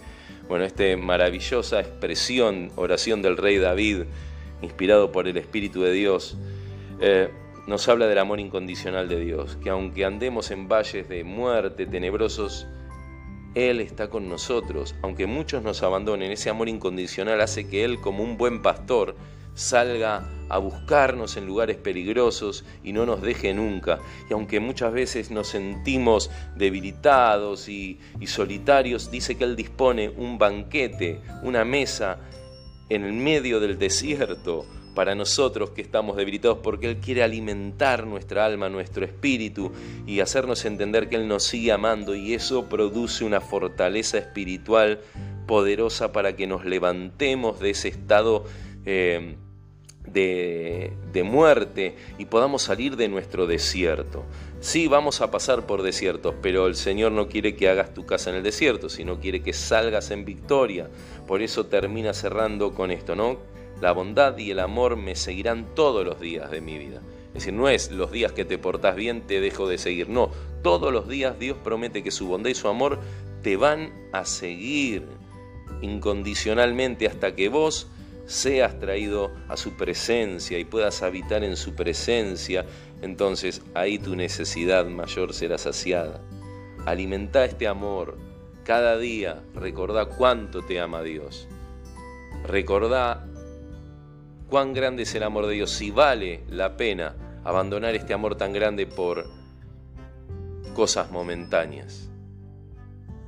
Bueno, 0.48 0.64
esta 0.64 0.96
maravillosa 0.96 1.80
expresión, 1.80 2.72
oración 2.76 3.20
del 3.20 3.36
rey 3.36 3.58
David, 3.58 4.04
inspirado 4.62 5.12
por 5.12 5.28
el 5.28 5.36
Espíritu 5.36 5.82
de 5.82 5.92
Dios, 5.92 6.38
eh, 7.00 7.30
nos 7.66 7.88
habla 7.88 8.06
del 8.06 8.18
amor 8.18 8.40
incondicional 8.40 9.08
de 9.08 9.20
Dios, 9.20 9.56
que 9.62 9.70
aunque 9.70 10.04
andemos 10.04 10.50
en 10.50 10.68
valles 10.68 11.08
de 11.08 11.24
muerte 11.24 11.86
tenebrosos, 11.86 12.66
Él 13.54 13.80
está 13.80 14.08
con 14.08 14.28
nosotros. 14.28 14.94
Aunque 15.02 15.26
muchos 15.26 15.62
nos 15.62 15.82
abandonen, 15.82 16.32
ese 16.32 16.50
amor 16.50 16.68
incondicional 16.68 17.40
hace 17.40 17.68
que 17.68 17.84
Él, 17.84 18.00
como 18.00 18.24
un 18.24 18.36
buen 18.36 18.62
pastor, 18.62 19.16
salga 19.54 20.26
a 20.48 20.58
buscarnos 20.58 21.36
en 21.36 21.46
lugares 21.46 21.76
peligrosos 21.76 22.64
y 22.82 22.92
no 22.92 23.04
nos 23.06 23.20
deje 23.20 23.52
nunca. 23.52 23.98
Y 24.28 24.32
aunque 24.32 24.58
muchas 24.58 24.92
veces 24.92 25.30
nos 25.30 25.48
sentimos 25.48 26.30
debilitados 26.56 27.68
y, 27.68 28.00
y 28.20 28.26
solitarios, 28.26 29.10
dice 29.10 29.36
que 29.36 29.44
Él 29.44 29.56
dispone 29.56 30.08
un 30.08 30.38
banquete, 30.38 31.20
una 31.42 31.64
mesa 31.64 32.18
en 32.88 33.04
el 33.04 33.12
medio 33.12 33.60
del 33.60 33.78
desierto 33.78 34.66
para 34.94 35.14
nosotros 35.14 35.70
que 35.70 35.82
estamos 35.82 36.16
debilitados, 36.16 36.58
porque 36.62 36.88
Él 36.88 36.96
quiere 36.98 37.22
alimentar 37.22 38.06
nuestra 38.06 38.44
alma, 38.44 38.68
nuestro 38.68 39.04
espíritu 39.04 39.72
y 40.06 40.20
hacernos 40.20 40.64
entender 40.64 41.08
que 41.08 41.16
Él 41.16 41.28
nos 41.28 41.44
sigue 41.44 41.72
amando 41.72 42.14
y 42.14 42.34
eso 42.34 42.68
produce 42.68 43.24
una 43.24 43.40
fortaleza 43.40 44.18
espiritual 44.18 45.00
poderosa 45.46 46.12
para 46.12 46.36
que 46.36 46.46
nos 46.46 46.64
levantemos 46.64 47.60
de 47.60 47.70
ese 47.70 47.88
estado 47.88 48.44
eh, 48.84 49.36
de, 50.06 50.92
de 51.12 51.22
muerte 51.22 51.96
y 52.18 52.26
podamos 52.26 52.62
salir 52.62 52.96
de 52.96 53.08
nuestro 53.08 53.46
desierto. 53.46 54.24
Sí, 54.60 54.88
vamos 54.88 55.22
a 55.22 55.30
pasar 55.30 55.66
por 55.66 55.82
desiertos, 55.82 56.34
pero 56.42 56.66
el 56.66 56.74
Señor 56.74 57.12
no 57.12 57.28
quiere 57.28 57.56
que 57.56 57.68
hagas 57.68 57.94
tu 57.94 58.04
casa 58.04 58.30
en 58.30 58.36
el 58.36 58.42
desierto, 58.42 58.88
sino 58.88 59.18
quiere 59.18 59.42
que 59.42 59.52
salgas 59.54 60.10
en 60.10 60.24
victoria. 60.24 60.90
Por 61.26 61.40
eso 61.40 61.66
termina 61.66 62.12
cerrando 62.12 62.74
con 62.74 62.90
esto, 62.90 63.16
¿no? 63.16 63.38
La 63.80 63.92
bondad 63.92 64.36
y 64.36 64.50
el 64.50 64.60
amor 64.60 64.96
me 64.96 65.14
seguirán 65.14 65.74
todos 65.74 66.04
los 66.04 66.20
días 66.20 66.50
de 66.50 66.60
mi 66.60 66.78
vida. 66.78 67.00
Es 67.28 67.34
decir, 67.34 67.54
no 67.54 67.68
es 67.68 67.90
los 67.90 68.10
días 68.10 68.32
que 68.32 68.44
te 68.44 68.58
portás 68.58 68.96
bien 68.96 69.26
te 69.26 69.40
dejo 69.40 69.68
de 69.68 69.78
seguir. 69.78 70.08
No, 70.08 70.30
todos 70.62 70.92
los 70.92 71.08
días 71.08 71.38
Dios 71.38 71.56
promete 71.62 72.02
que 72.02 72.10
su 72.10 72.26
bondad 72.26 72.50
y 72.50 72.54
su 72.54 72.68
amor 72.68 72.98
te 73.42 73.56
van 73.56 73.92
a 74.12 74.24
seguir 74.24 75.06
incondicionalmente 75.80 77.06
hasta 77.06 77.34
que 77.34 77.48
vos 77.48 77.88
seas 78.26 78.78
traído 78.78 79.32
a 79.48 79.56
su 79.56 79.72
presencia 79.72 80.58
y 80.58 80.64
puedas 80.64 81.02
habitar 81.02 81.42
en 81.44 81.56
su 81.56 81.74
presencia. 81.74 82.66
Entonces 83.00 83.62
ahí 83.74 83.98
tu 83.98 84.16
necesidad 84.16 84.86
mayor 84.86 85.32
será 85.32 85.56
saciada. 85.56 86.20
Alimenta 86.84 87.44
este 87.44 87.66
amor. 87.66 88.18
Cada 88.64 88.98
día 88.98 89.42
recordá 89.54 90.06
cuánto 90.06 90.62
te 90.62 90.80
ama 90.80 91.02
Dios. 91.02 91.48
Recordá 92.46 93.26
cuán 94.50 94.74
grande 94.74 95.04
es 95.04 95.14
el 95.14 95.22
amor 95.22 95.46
de 95.46 95.54
Dios, 95.54 95.70
si 95.70 95.90
vale 95.90 96.40
la 96.50 96.76
pena 96.76 97.14
abandonar 97.44 97.94
este 97.94 98.12
amor 98.12 98.34
tan 98.34 98.52
grande 98.52 98.86
por 98.86 99.30
cosas 100.74 101.10
momentáneas. 101.10 102.10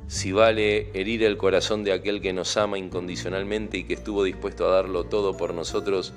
Si 0.08 0.32
vale 0.32 0.90
herir 0.92 1.22
el 1.22 1.38
corazón 1.38 1.84
de 1.84 1.92
aquel 1.92 2.20
que 2.20 2.32
nos 2.34 2.56
ama 2.58 2.76
incondicionalmente 2.76 3.78
y 3.78 3.84
que 3.84 3.94
estuvo 3.94 4.24
dispuesto 4.24 4.66
a 4.66 4.74
darlo 4.74 5.04
todo 5.04 5.36
por 5.36 5.54
nosotros 5.54 6.12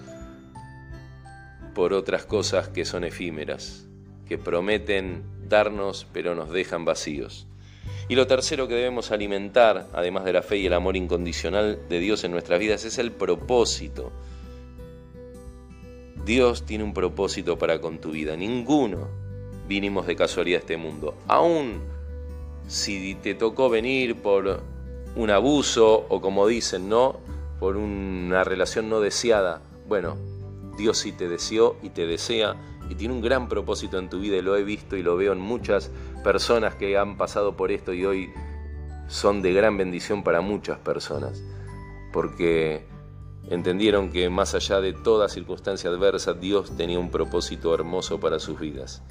por 1.74 1.94
otras 1.94 2.26
cosas 2.26 2.68
que 2.70 2.84
son 2.84 3.04
efímeras, 3.04 3.88
que 4.28 4.38
prometen 4.38 5.24
darnos 5.48 6.08
pero 6.12 6.36
nos 6.36 6.50
dejan 6.50 6.84
vacíos. 6.84 7.48
Y 8.10 8.15
lo 8.15 8.28
tercero 8.28 8.68
que 8.68 8.76
debemos 8.76 9.12
alimentar, 9.12 9.88
además 9.94 10.26
de 10.26 10.34
la 10.34 10.41
fe 10.41 10.58
y 10.58 10.65
el 10.65 10.74
amor 10.74 10.98
incondicional 10.98 11.80
de 11.88 12.00
Dios 12.00 12.24
en 12.24 12.32
nuestras 12.32 12.60
vidas, 12.60 12.86
es 12.86 12.98
el 12.98 13.12
propósito 13.12 14.12
Dios 16.26 16.66
tiene 16.66 16.84
un 16.84 16.94
propósito 16.94 17.58
para 17.58 17.80
con 17.80 18.00
tu 18.00 18.12
vida. 18.12 18.36
Ninguno 18.36 19.08
vinimos 19.68 20.08
de 20.08 20.16
casualidad 20.16 20.58
a 20.58 20.62
este 20.62 20.78
mundo. 20.78 21.14
Aún 21.28 21.82
si 22.68 23.14
te 23.16 23.36
tocó 23.36 23.70
venir 23.70 24.16
por 24.16 24.62
un 25.16 25.30
abuso 25.30 26.06
o 26.10 26.22
como 26.22 26.48
dicen, 26.48 26.90
¿no? 26.90 27.20
Por 27.60 27.78
una 27.78 28.44
relación 28.44 28.90
no 28.90 29.02
deseada. 29.02 29.62
Bueno, 29.88 30.18
Dios 30.78 30.98
sí 30.98 31.12
te 31.12 31.30
deseó 31.30 31.78
y 31.84 31.90
te 31.90 32.08
desea 32.08 32.56
y 32.90 32.96
tiene 32.96 33.14
un 33.14 33.22
gran 33.22 33.48
propósito 33.48 34.00
en 34.00 34.10
tu 34.10 34.20
vida 34.20 34.38
y 34.38 34.42
lo 34.42 34.56
he 34.56 34.64
visto 34.64 34.96
y 34.98 35.04
lo 35.04 35.16
veo 35.18 35.34
en 35.34 35.40
muchas 35.40 35.92
personas 36.24 36.74
que 36.74 36.98
han 36.98 37.18
pasado 37.18 37.56
por 37.56 37.72
esto 37.72 37.94
y 37.94 38.04
hoy 38.04 38.32
son 39.08 39.44
de 39.44 39.54
gran 39.54 39.78
bendición 39.78 40.24
para 40.24 40.42
muchas 40.42 40.80
personas. 40.80 41.44
Porque 42.12 42.84
entendieron 43.50 44.12
que 44.12 44.30
más 44.30 44.56
allá 44.56 44.82
de 44.82 44.94
toda 44.94 45.30
circunstancia 45.30 45.90
adversa, 45.90 46.34
Dios 46.34 46.76
tenía 46.76 47.00
un 47.00 47.12
propósito 47.12 47.74
hermoso 47.74 48.20
para 48.20 48.40
sus 48.40 48.60
vidas. 48.60 49.04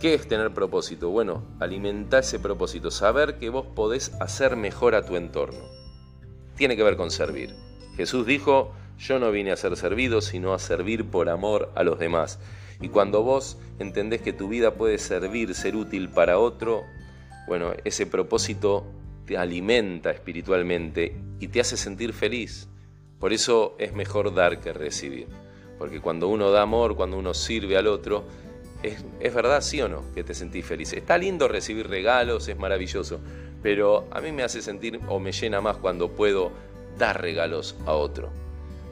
¿Qué 0.00 0.14
es 0.14 0.26
tener 0.26 0.52
propósito? 0.52 1.10
Bueno, 1.10 1.44
alimentar 1.60 2.20
ese 2.20 2.40
propósito, 2.40 2.90
saber 2.90 3.38
que 3.38 3.50
vos 3.50 3.66
podés 3.66 4.12
hacer 4.20 4.56
mejor 4.56 4.94
a 4.94 5.06
tu 5.06 5.16
entorno. 5.16 5.60
Tiene 6.56 6.76
que 6.76 6.82
ver 6.82 6.96
con 6.96 7.10
servir. 7.10 7.54
Jesús 7.96 8.26
dijo, 8.26 8.72
yo 8.98 9.18
no 9.18 9.30
vine 9.30 9.52
a 9.52 9.56
ser 9.56 9.76
servido, 9.76 10.20
sino 10.20 10.54
a 10.54 10.58
servir 10.58 11.08
por 11.08 11.28
amor 11.28 11.70
a 11.76 11.84
los 11.84 11.98
demás. 11.98 12.40
Y 12.80 12.88
cuando 12.88 13.22
vos 13.22 13.58
entendés 13.78 14.22
que 14.22 14.32
tu 14.32 14.48
vida 14.48 14.74
puede 14.74 14.98
servir, 14.98 15.54
ser 15.54 15.76
útil 15.76 16.08
para 16.08 16.38
otro, 16.38 16.82
bueno, 17.46 17.72
ese 17.84 18.06
propósito 18.06 18.84
te 19.24 19.38
alimenta 19.38 20.10
espiritualmente 20.10 21.16
y 21.38 21.48
te 21.48 21.60
hace 21.60 21.76
sentir 21.76 22.12
feliz. 22.12 22.68
Por 23.22 23.32
eso 23.32 23.76
es 23.78 23.94
mejor 23.94 24.34
dar 24.34 24.58
que 24.58 24.72
recibir. 24.72 25.28
Porque 25.78 26.00
cuando 26.00 26.26
uno 26.26 26.50
da 26.50 26.62
amor, 26.62 26.96
cuando 26.96 27.16
uno 27.16 27.34
sirve 27.34 27.76
al 27.76 27.86
otro, 27.86 28.24
es, 28.82 29.32
verdad, 29.32 29.60
sí 29.60 29.80
o 29.80 29.88
no, 29.88 30.02
que 30.12 30.24
te 30.24 30.34
sentís 30.34 30.66
feliz. 30.66 30.92
Está 30.92 31.16
lindo 31.18 31.46
recibir 31.46 31.86
regalos, 31.86 32.48
es 32.48 32.58
maravilloso, 32.58 33.20
pero 33.62 34.08
a 34.10 34.20
mí 34.20 34.32
me 34.32 34.42
hace 34.42 34.60
sentir 34.60 34.98
o 35.06 35.20
me 35.20 35.30
llena 35.30 35.60
más 35.60 35.76
cuando 35.76 36.10
puedo 36.10 36.50
dar 36.98 37.22
regalos 37.22 37.76
a 37.86 37.92
otro. 37.92 38.30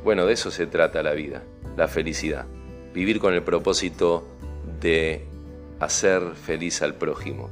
Bueno, 0.05 0.27
de 0.27 0.35
eso 0.35 0.53
se 0.53 0.69
trata 0.69 1.03
la 1.03 1.15
vida, 1.15 1.43
la 1.77 1.89
felicidad. 1.89 2.47
Vivir 2.95 3.19
con 3.19 3.35
el 3.35 3.43
propósito 3.43 4.29
de 4.81 5.25
hacer 5.81 6.37
feliz 6.37 6.83
al 6.83 6.95
prójimo. 6.95 7.51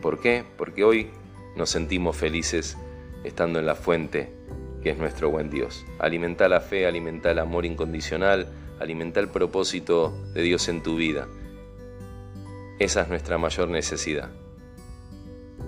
¿Por 0.00 0.20
qué? 0.20 0.44
Porque 0.56 0.84
hoy 0.84 1.10
nos 1.56 1.70
sentimos 1.70 2.16
felices 2.16 2.76
estando 3.24 3.58
en 3.58 3.66
la 3.66 3.74
fuente 3.74 4.35
que 4.86 4.92
es 4.92 4.98
nuestro 4.98 5.30
buen 5.30 5.50
Dios. 5.50 5.84
Alimenta 5.98 6.48
la 6.48 6.60
fe, 6.60 6.86
alimenta 6.86 7.32
el 7.32 7.40
amor 7.40 7.66
incondicional, 7.66 8.46
alimenta 8.78 9.18
el 9.18 9.26
propósito 9.26 10.16
de 10.32 10.42
Dios 10.42 10.68
en 10.68 10.80
tu 10.80 10.94
vida. 10.94 11.26
Esa 12.78 13.00
es 13.00 13.08
nuestra 13.08 13.36
mayor 13.36 13.68
necesidad. 13.68 14.30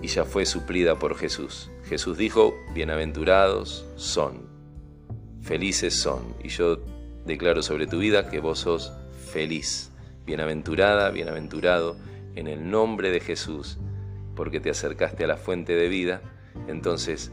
Y 0.00 0.06
ya 0.06 0.24
fue 0.24 0.46
suplida 0.46 1.00
por 1.00 1.16
Jesús. 1.16 1.68
Jesús 1.88 2.16
dijo, 2.16 2.54
bienaventurados 2.74 3.88
son, 3.96 4.46
felices 5.42 5.94
son. 5.94 6.36
Y 6.44 6.50
yo 6.50 6.76
declaro 7.26 7.62
sobre 7.62 7.88
tu 7.88 7.98
vida 7.98 8.30
que 8.30 8.38
vos 8.38 8.60
sos 8.60 8.92
feliz, 9.32 9.90
bienaventurada, 10.26 11.10
bienaventurado, 11.10 11.96
en 12.36 12.46
el 12.46 12.70
nombre 12.70 13.10
de 13.10 13.18
Jesús, 13.18 13.78
porque 14.36 14.60
te 14.60 14.70
acercaste 14.70 15.24
a 15.24 15.26
la 15.26 15.36
fuente 15.36 15.74
de 15.74 15.88
vida, 15.88 16.22
entonces 16.68 17.32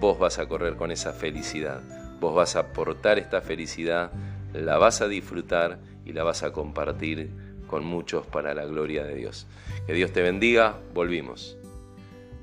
vos 0.00 0.18
vas 0.18 0.38
a 0.38 0.48
correr 0.48 0.76
con 0.76 0.90
esa 0.90 1.12
felicidad, 1.12 1.82
vos 2.20 2.34
vas 2.34 2.56
a 2.56 2.60
aportar 2.60 3.18
esta 3.18 3.42
felicidad, 3.42 4.10
la 4.54 4.78
vas 4.78 5.02
a 5.02 5.08
disfrutar 5.08 5.78
y 6.04 6.12
la 6.12 6.24
vas 6.24 6.42
a 6.42 6.52
compartir 6.52 7.30
con 7.66 7.84
muchos 7.84 8.26
para 8.26 8.54
la 8.54 8.64
gloria 8.64 9.04
de 9.04 9.14
Dios. 9.14 9.46
Que 9.86 9.92
Dios 9.92 10.12
te 10.12 10.22
bendiga, 10.22 10.78
volvimos. 10.94 11.56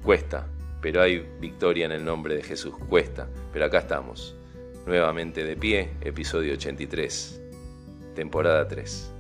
Cuesta, 0.04 0.48
pero 0.82 1.02
hay 1.02 1.28
victoria 1.42 1.86
en 1.86 1.92
el 1.92 2.06
nombre 2.06 2.36
de 2.36 2.44
Jesús. 2.44 2.76
Cuesta, 2.88 3.28
pero 3.52 3.66
acá 3.66 3.80
estamos. 3.80 4.36
Nuevamente 4.86 5.44
de 5.44 5.58
pie, 5.58 5.90
episodio 6.02 6.54
83, 6.54 7.42
temporada 8.16 8.68
3. 8.68 9.17